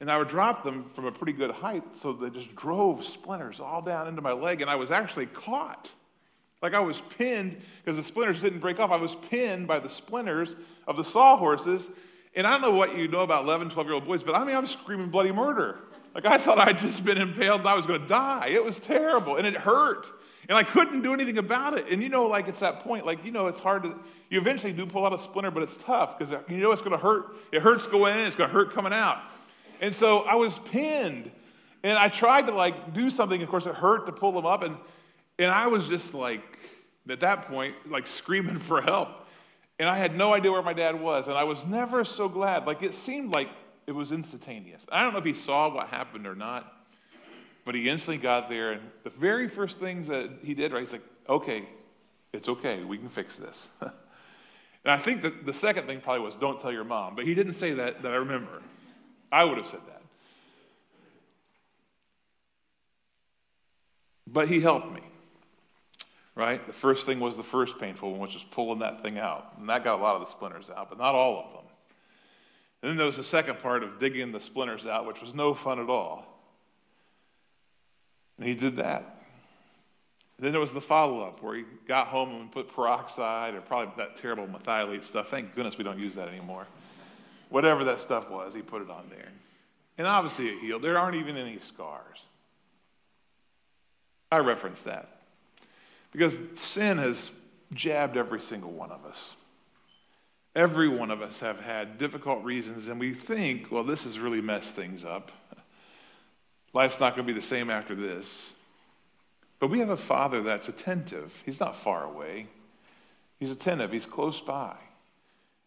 And 0.00 0.10
I 0.10 0.18
would 0.18 0.28
drop 0.28 0.64
them 0.64 0.90
from 0.94 1.06
a 1.06 1.12
pretty 1.12 1.32
good 1.32 1.50
height, 1.50 1.82
so 2.02 2.12
they 2.12 2.28
just 2.28 2.54
drove 2.54 3.04
splinters 3.04 3.60
all 3.60 3.80
down 3.80 4.08
into 4.08 4.20
my 4.20 4.32
leg, 4.32 4.60
and 4.60 4.68
I 4.68 4.74
was 4.74 4.90
actually 4.90 5.26
caught. 5.26 5.90
Like 6.60 6.74
I 6.74 6.80
was 6.80 7.00
pinned, 7.16 7.56
because 7.82 7.96
the 7.96 8.02
splinters 8.02 8.40
didn't 8.40 8.60
break 8.60 8.78
off, 8.78 8.90
I 8.90 8.96
was 8.96 9.16
pinned 9.30 9.66
by 9.66 9.78
the 9.78 9.88
splinters 9.88 10.54
of 10.86 10.96
the 10.96 11.04
sawhorses. 11.04 11.82
And 12.34 12.46
I 12.46 12.52
don't 12.52 12.60
know 12.60 12.72
what 12.72 12.96
you 12.98 13.08
know 13.08 13.20
about 13.20 13.44
11, 13.44 13.70
12 13.70 13.86
year 13.86 13.94
old 13.94 14.06
boys, 14.06 14.22
but 14.22 14.34
I 14.34 14.44
mean, 14.44 14.54
I'm 14.54 14.66
screaming 14.66 15.08
bloody 15.08 15.32
murder. 15.32 15.78
Like 16.16 16.24
I 16.24 16.38
thought 16.42 16.58
I'd 16.58 16.78
just 16.78 17.04
been 17.04 17.18
impaled 17.18 17.60
and 17.60 17.68
I 17.68 17.74
was 17.74 17.84
going 17.84 18.00
to 18.00 18.08
die. 18.08 18.48
It 18.48 18.64
was 18.64 18.80
terrible 18.80 19.36
and 19.36 19.46
it 19.46 19.54
hurt. 19.54 20.06
And 20.48 20.56
I 20.56 20.62
couldn't 20.62 21.02
do 21.02 21.12
anything 21.12 21.36
about 21.36 21.76
it. 21.76 21.88
And 21.90 22.02
you 22.02 22.08
know, 22.08 22.24
like 22.24 22.48
it's 22.48 22.60
that 22.60 22.80
point, 22.80 23.04
like, 23.04 23.22
you 23.22 23.30
know, 23.30 23.48
it's 23.48 23.58
hard 23.58 23.82
to, 23.82 23.94
you 24.30 24.40
eventually 24.40 24.72
do 24.72 24.86
pull 24.86 25.04
out 25.04 25.12
a 25.12 25.18
splinter, 25.18 25.50
but 25.50 25.62
it's 25.62 25.76
tough 25.84 26.18
because 26.18 26.32
uh, 26.32 26.40
you 26.48 26.56
know 26.56 26.72
it's 26.72 26.80
going 26.80 26.92
to 26.92 26.98
hurt. 26.98 27.36
It 27.52 27.60
hurts 27.60 27.86
going 27.88 28.18
in, 28.18 28.24
it's 28.24 28.34
going 28.34 28.48
to 28.48 28.54
hurt 28.54 28.72
coming 28.72 28.94
out. 28.94 29.18
And 29.82 29.94
so 29.94 30.20
I 30.20 30.36
was 30.36 30.54
pinned. 30.70 31.30
And 31.82 31.98
I 31.98 32.08
tried 32.08 32.46
to 32.46 32.52
like 32.52 32.94
do 32.94 33.10
something. 33.10 33.42
Of 33.42 33.50
course, 33.50 33.66
it 33.66 33.74
hurt 33.74 34.06
to 34.06 34.12
pull 34.12 34.32
them 34.32 34.46
up. 34.46 34.62
And 34.62 34.78
and 35.38 35.50
I 35.50 35.66
was 35.66 35.86
just 35.86 36.14
like 36.14 36.40
at 37.10 37.20
that 37.20 37.46
point, 37.46 37.74
like 37.90 38.06
screaming 38.06 38.58
for 38.68 38.80
help. 38.80 39.08
And 39.78 39.86
I 39.86 39.98
had 39.98 40.16
no 40.16 40.32
idea 40.32 40.50
where 40.50 40.62
my 40.62 40.72
dad 40.72 40.98
was. 40.98 41.26
And 41.26 41.36
I 41.36 41.44
was 41.44 41.58
never 41.66 42.06
so 42.06 42.26
glad. 42.26 42.66
Like 42.66 42.82
it 42.82 42.94
seemed 42.94 43.34
like 43.34 43.50
it 43.86 43.92
was 43.92 44.12
instantaneous. 44.12 44.84
I 44.90 45.02
don't 45.02 45.12
know 45.12 45.18
if 45.18 45.24
he 45.24 45.34
saw 45.34 45.72
what 45.72 45.88
happened 45.88 46.26
or 46.26 46.34
not, 46.34 46.72
but 47.64 47.74
he 47.74 47.88
instantly 47.88 48.18
got 48.18 48.48
there. 48.48 48.72
And 48.72 48.82
the 49.04 49.10
very 49.10 49.48
first 49.48 49.78
things 49.78 50.08
that 50.08 50.30
he 50.42 50.54
did, 50.54 50.72
right, 50.72 50.82
he's 50.82 50.92
like, 50.92 51.04
okay, 51.28 51.68
it's 52.32 52.48
okay. 52.48 52.82
We 52.82 52.98
can 52.98 53.08
fix 53.08 53.36
this. 53.36 53.68
and 53.80 53.92
I 54.86 54.98
think 54.98 55.22
that 55.22 55.46
the 55.46 55.54
second 55.54 55.86
thing 55.86 56.00
probably 56.00 56.24
was, 56.24 56.34
don't 56.40 56.60
tell 56.60 56.72
your 56.72 56.84
mom. 56.84 57.14
But 57.14 57.26
he 57.26 57.34
didn't 57.34 57.54
say 57.54 57.74
that, 57.74 58.02
that 58.02 58.12
I 58.12 58.16
remember. 58.16 58.62
I 59.30 59.44
would 59.44 59.58
have 59.58 59.66
said 59.66 59.80
that. 59.86 60.02
But 64.26 64.48
he 64.48 64.60
helped 64.60 64.92
me 64.92 65.02
right? 66.36 66.64
The 66.66 66.72
first 66.72 67.06
thing 67.06 67.18
was 67.18 67.36
the 67.36 67.42
first 67.42 67.78
painful 67.80 68.12
one, 68.12 68.20
which 68.20 68.34
was 68.34 68.44
pulling 68.52 68.78
that 68.80 69.02
thing 69.02 69.18
out. 69.18 69.54
And 69.58 69.68
that 69.68 69.82
got 69.82 69.98
a 69.98 70.02
lot 70.02 70.14
of 70.14 70.20
the 70.20 70.30
splinters 70.30 70.66
out, 70.74 70.90
but 70.90 70.98
not 70.98 71.14
all 71.16 71.38
of 71.38 71.52
them. 71.54 71.65
And 72.86 72.92
then 72.92 72.98
there 72.98 73.06
was 73.06 73.16
the 73.16 73.24
second 73.24 73.58
part 73.58 73.82
of 73.82 73.98
digging 73.98 74.30
the 74.30 74.38
splinters 74.38 74.86
out, 74.86 75.08
which 75.08 75.20
was 75.20 75.34
no 75.34 75.54
fun 75.54 75.80
at 75.80 75.90
all. 75.90 76.24
And 78.38 78.46
he 78.46 78.54
did 78.54 78.76
that. 78.76 79.24
And 80.36 80.46
then 80.46 80.52
there 80.52 80.60
was 80.60 80.72
the 80.72 80.80
follow 80.80 81.20
up 81.20 81.42
where 81.42 81.56
he 81.56 81.64
got 81.88 82.06
home 82.06 82.42
and 82.42 82.52
put 82.52 82.72
peroxide 82.72 83.54
or 83.54 83.60
probably 83.60 83.92
that 83.96 84.16
terrible 84.18 84.46
Merthiolate 84.46 85.04
stuff. 85.04 85.30
Thank 85.30 85.56
goodness 85.56 85.76
we 85.76 85.82
don't 85.82 85.98
use 85.98 86.14
that 86.14 86.28
anymore. 86.28 86.68
Whatever 87.48 87.82
that 87.82 88.00
stuff 88.00 88.30
was, 88.30 88.54
he 88.54 88.62
put 88.62 88.82
it 88.82 88.88
on 88.88 89.06
there. 89.10 89.30
And 89.98 90.06
obviously 90.06 90.46
it 90.46 90.60
healed. 90.60 90.82
There 90.82 90.96
aren't 90.96 91.16
even 91.16 91.36
any 91.36 91.58
scars. 91.66 92.18
I 94.30 94.36
reference 94.36 94.80
that. 94.82 95.08
Because 96.12 96.34
sin 96.54 96.98
has 96.98 97.16
jabbed 97.74 98.16
every 98.16 98.40
single 98.40 98.70
one 98.70 98.92
of 98.92 99.04
us. 99.04 99.34
Every 100.56 100.88
one 100.88 101.10
of 101.10 101.20
us 101.20 101.38
have 101.40 101.60
had 101.60 101.98
difficult 101.98 102.42
reasons, 102.42 102.88
and 102.88 102.98
we 102.98 103.12
think, 103.12 103.70
well, 103.70 103.84
this 103.84 104.04
has 104.04 104.18
really 104.18 104.40
messed 104.40 104.74
things 104.74 105.04
up. 105.04 105.30
Life's 106.72 106.98
not 106.98 107.14
going 107.14 107.26
to 107.26 107.34
be 107.34 107.38
the 107.38 107.46
same 107.46 107.68
after 107.68 107.94
this. 107.94 108.26
But 109.60 109.68
we 109.68 109.80
have 109.80 109.90
a 109.90 109.98
Father 109.98 110.42
that's 110.42 110.68
attentive. 110.68 111.30
He's 111.44 111.60
not 111.60 111.82
far 111.82 112.04
away, 112.04 112.46
He's 113.38 113.50
attentive, 113.50 113.92
He's 113.92 114.06
close 114.06 114.40
by. 114.40 114.74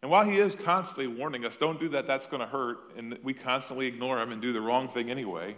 And 0.02 0.10
while 0.10 0.26
He 0.26 0.40
is 0.40 0.56
constantly 0.56 1.06
warning 1.06 1.46
us, 1.46 1.56
don't 1.56 1.80
do 1.80 1.90
that, 1.90 2.08
that's 2.08 2.26
going 2.26 2.42
to 2.42 2.48
hurt, 2.48 2.80
and 2.98 3.16
we 3.22 3.36
constantly 3.36 3.86
ignore 3.86 4.20
Him 4.20 4.32
and 4.32 4.42
do 4.42 4.54
the 4.54 4.62
wrong 4.62 4.90
thing 4.90 5.12
anyway, 5.12 5.56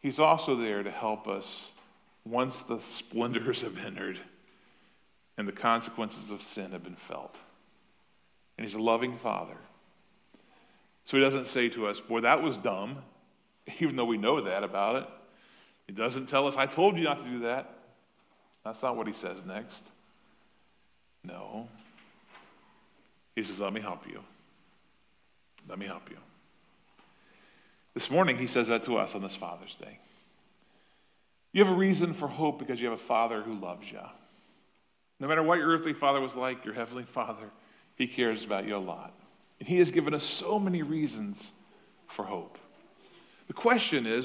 He's 0.00 0.18
also 0.18 0.56
there 0.56 0.82
to 0.82 0.90
help 0.90 1.28
us 1.28 1.46
once 2.26 2.54
the 2.68 2.80
splendors 2.94 3.60
have 3.62 3.78
entered 3.78 4.20
and 5.38 5.48
the 5.48 5.52
consequences 5.52 6.30
of 6.30 6.42
sin 6.42 6.72
have 6.72 6.84
been 6.84 6.96
felt. 7.08 7.34
And 8.60 8.68
he's 8.68 8.76
a 8.76 8.78
loving 8.78 9.16
father. 9.16 9.56
So 11.06 11.16
he 11.16 11.22
doesn't 11.22 11.46
say 11.46 11.70
to 11.70 11.86
us, 11.86 11.98
Boy, 11.98 12.20
that 12.20 12.42
was 12.42 12.58
dumb, 12.58 12.98
even 13.80 13.96
though 13.96 14.04
we 14.04 14.18
know 14.18 14.42
that 14.42 14.62
about 14.62 14.96
it. 14.96 15.08
He 15.86 15.94
doesn't 15.94 16.26
tell 16.26 16.46
us, 16.46 16.56
I 16.58 16.66
told 16.66 16.98
you 16.98 17.04
not 17.04 17.24
to 17.24 17.24
do 17.24 17.38
that. 17.40 17.70
That's 18.62 18.82
not 18.82 18.98
what 18.98 19.06
he 19.06 19.14
says 19.14 19.38
next. 19.46 19.82
No. 21.24 21.68
He 23.34 23.44
says, 23.44 23.58
Let 23.58 23.72
me 23.72 23.80
help 23.80 24.06
you. 24.06 24.20
Let 25.66 25.78
me 25.78 25.86
help 25.86 26.10
you. 26.10 26.18
This 27.94 28.10
morning, 28.10 28.36
he 28.36 28.46
says 28.46 28.68
that 28.68 28.84
to 28.84 28.98
us 28.98 29.14
on 29.14 29.22
this 29.22 29.34
Father's 29.34 29.74
Day. 29.80 29.98
You 31.54 31.64
have 31.64 31.72
a 31.72 31.76
reason 31.78 32.12
for 32.12 32.28
hope 32.28 32.58
because 32.58 32.78
you 32.78 32.90
have 32.90 33.00
a 33.00 33.04
father 33.04 33.40
who 33.40 33.54
loves 33.54 33.90
you. 33.90 34.00
No 35.18 35.28
matter 35.28 35.42
what 35.42 35.56
your 35.56 35.68
earthly 35.68 35.94
father 35.94 36.20
was 36.20 36.34
like, 36.34 36.66
your 36.66 36.74
heavenly 36.74 37.06
father, 37.14 37.50
he 38.00 38.06
cares 38.06 38.44
about 38.44 38.66
you 38.66 38.76
a 38.76 38.78
lot. 38.78 39.12
And 39.58 39.68
he 39.68 39.78
has 39.78 39.90
given 39.90 40.14
us 40.14 40.24
so 40.24 40.58
many 40.58 40.82
reasons 40.82 41.38
for 42.08 42.24
hope. 42.24 42.56
The 43.46 43.52
question 43.52 44.06
is 44.06 44.24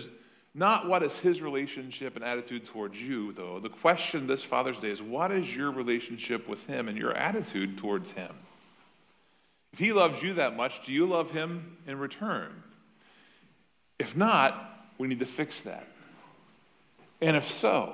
not 0.54 0.88
what 0.88 1.04
is 1.04 1.12
his 1.18 1.42
relationship 1.42 2.16
and 2.16 2.24
attitude 2.24 2.68
towards 2.68 2.96
you, 2.96 3.34
though. 3.34 3.60
The 3.60 3.70
question 3.70 4.28
this 4.28 4.44
Father's 4.44 4.78
Day 4.78 4.92
is 4.92 5.02
what 5.02 5.32
is 5.32 5.54
your 5.54 5.72
relationship 5.72 6.48
with 6.48 6.60
him 6.68 6.88
and 6.88 6.98
your 6.98 7.14
attitude 7.14 7.78
towards 7.78 8.10
him? 8.12 8.34
If 9.74 9.80
he 9.80 9.92
loves 9.92 10.24
you 10.24 10.36
that 10.36 10.56
much, 10.56 10.72
do 10.86 10.94
you 10.94 11.06
love 11.06 11.32
him 11.32 11.76
in 11.86 12.00
return? 12.00 12.64
If 14.00 14.16
not, 14.16 14.56
we 14.98 15.10
need 15.10 15.20
to 15.20 15.26
fix 15.26 15.60
that. 15.62 15.88
And 17.20 17.36
if 17.36 17.52
so, 17.60 17.94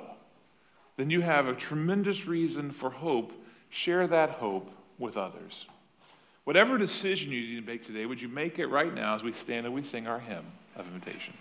then 0.96 1.10
you 1.10 1.22
have 1.22 1.48
a 1.48 1.54
tremendous 1.54 2.24
reason 2.26 2.70
for 2.70 2.90
hope. 2.90 3.32
Share 3.70 4.06
that 4.06 4.30
hope 4.30 4.70
with 4.98 5.16
others. 5.16 5.66
Whatever 6.44 6.76
decision 6.76 7.30
you 7.30 7.40
need 7.40 7.60
to 7.60 7.66
make 7.66 7.86
today, 7.86 8.04
would 8.04 8.20
you 8.20 8.28
make 8.28 8.58
it 8.58 8.66
right 8.66 8.92
now 8.92 9.14
as 9.14 9.22
we 9.22 9.32
stand 9.32 9.64
and 9.64 9.74
we 9.74 9.84
sing 9.84 10.06
our 10.06 10.18
hymn 10.18 10.44
of 10.76 10.86
invitation? 10.86 11.34